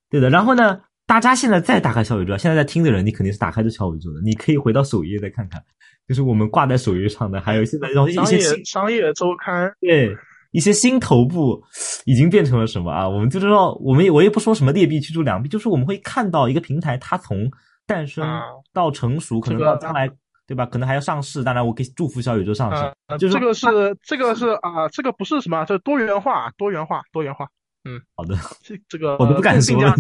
[0.10, 0.30] 对的。
[0.30, 5.62] 然后呢，大家现在再打开小宇宙，现在在听的人，你肯定是打开这小宇宙的，你可以回到首页再看看，
[6.08, 10.16] 就是我们挂在首页上的，还有现在这种一些商业周刊对。
[10.52, 11.62] 一些新头部
[12.06, 13.08] 已经变成了什么啊？
[13.08, 17.50] 我们就知道，我们我也不说什么劣币驱逐良币，就是我们会看到一个平台，它从
[17.88, 18.26] 诞生
[18.74, 20.10] 到成熟，可能到将来，
[20.48, 20.66] 对吧？
[20.66, 21.44] 可能还要上市。
[21.44, 23.18] 当然，我可以祝福小宇宙上市。
[23.18, 23.68] 就是这个是
[24.04, 27.48] 这个是啊，这个不是什么，这多元化，多元化，多元化。
[27.84, 28.36] 嗯，好的。
[28.62, 29.96] 这这个我都不敢说了。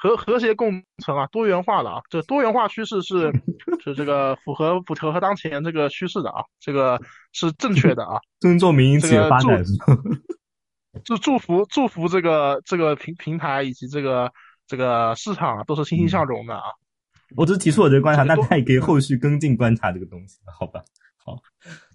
[0.00, 3.32] 和和谐共存啊，多元化的啊，这多元化趋势是
[3.82, 7.00] 是这个符合符合当前这个趋势的啊，这个
[7.32, 8.20] 是正确的啊。
[8.38, 9.62] 尊重民营企业发展，
[11.04, 14.32] 祝祝福祝福这个这个平平台以及这个
[14.68, 16.62] 这个市场都是欣欣向荣的啊。
[17.36, 20.80] 我只是提出我这个观察，那他也可以后续跟进观察这个东西，好吧？
[21.16, 21.36] 好，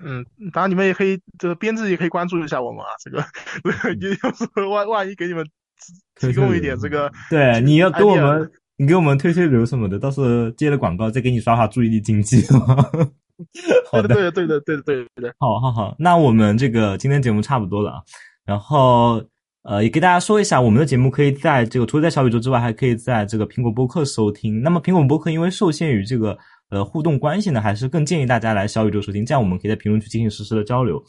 [0.03, 3.25] 嗯，当然你们也可以，这个编制也可以关注一下我们啊，这个
[3.95, 5.49] 也要是万万一给你们。
[6.19, 12.43] 提供一点这个，对，你要给我们，你给我们推推流什么的，到时候接了广告再给你刷刷注意力经济。
[13.91, 15.33] 好的，对的，对的，对的，对的，对的。
[15.39, 17.97] 好好好，那我们这个今天节目差不多了啊。
[18.45, 19.21] 然后
[19.63, 24.61] 呃，也给大家说一下，我们的节目可以在这个除了在小宇宙之外，还可以在这个苹果播客收听。
[24.61, 26.37] 那么苹果播客因为受限于这个
[26.69, 31.01] 呃互动关系呢，还是更建议大家来小宇宙收听，这样我们可以在评论区进行实时的交流。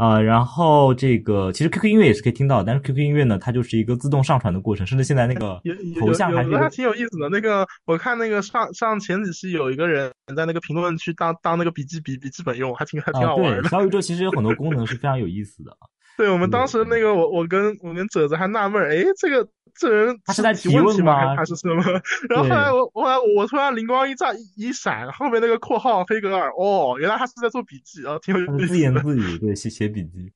[0.00, 5.60] 啊、然后这个其实 QQ 音乐也是可以听到，但是 QQ 音乐呢，它就是一个自动上传的过程，甚至现在那个
[6.00, 7.28] 头像还是还挺有意思的。
[7.28, 13.60] 那个我看那个上上前几期有一个人在那个评论区当当那个笔记笔笔记本用，还挺还挺啊，好玩的。
[13.62, 15.76] 对，小宇宙其实有很多功能是非常有意思的。
[16.16, 21.16] 对我们当时那个我我跟我跟褶子还纳闷儿，哎，这个这人他是在提提问题吗？
[21.16, 21.82] 还还是什么？
[22.28, 28.94] 然后后来我我我突然灵光一乍一一闪，后面那个括号黑格尔，哦，原来他是在做笔记，然后挺有自言。
[29.02, 30.32] 自语，对，写写笔记。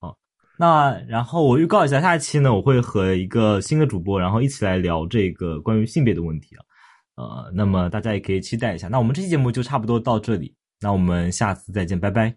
[0.00, 0.16] 好，
[0.58, 6.64] 那然后我预告一下，下一期呢，我会和一个新的主播，然后一起来聊这个关于性别的问题啊。
[7.16, 8.88] 呃，那么大家也可以期待一下。
[8.88, 12.34] 那我们这期节目就差不多到这里，那我们下次再见，拜拜。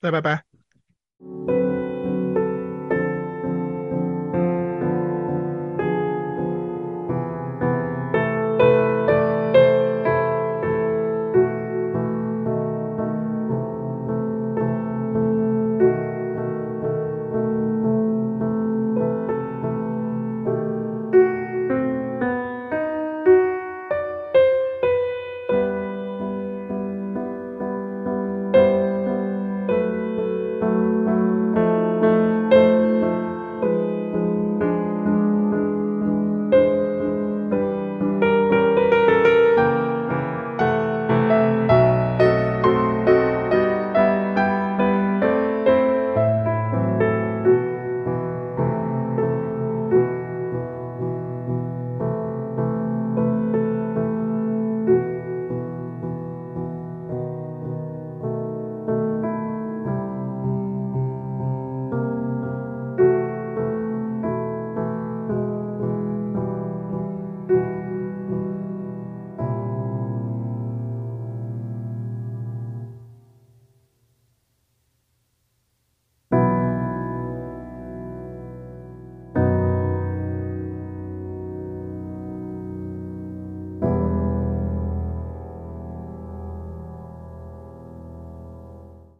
[0.00, 1.71] 拜拜拜。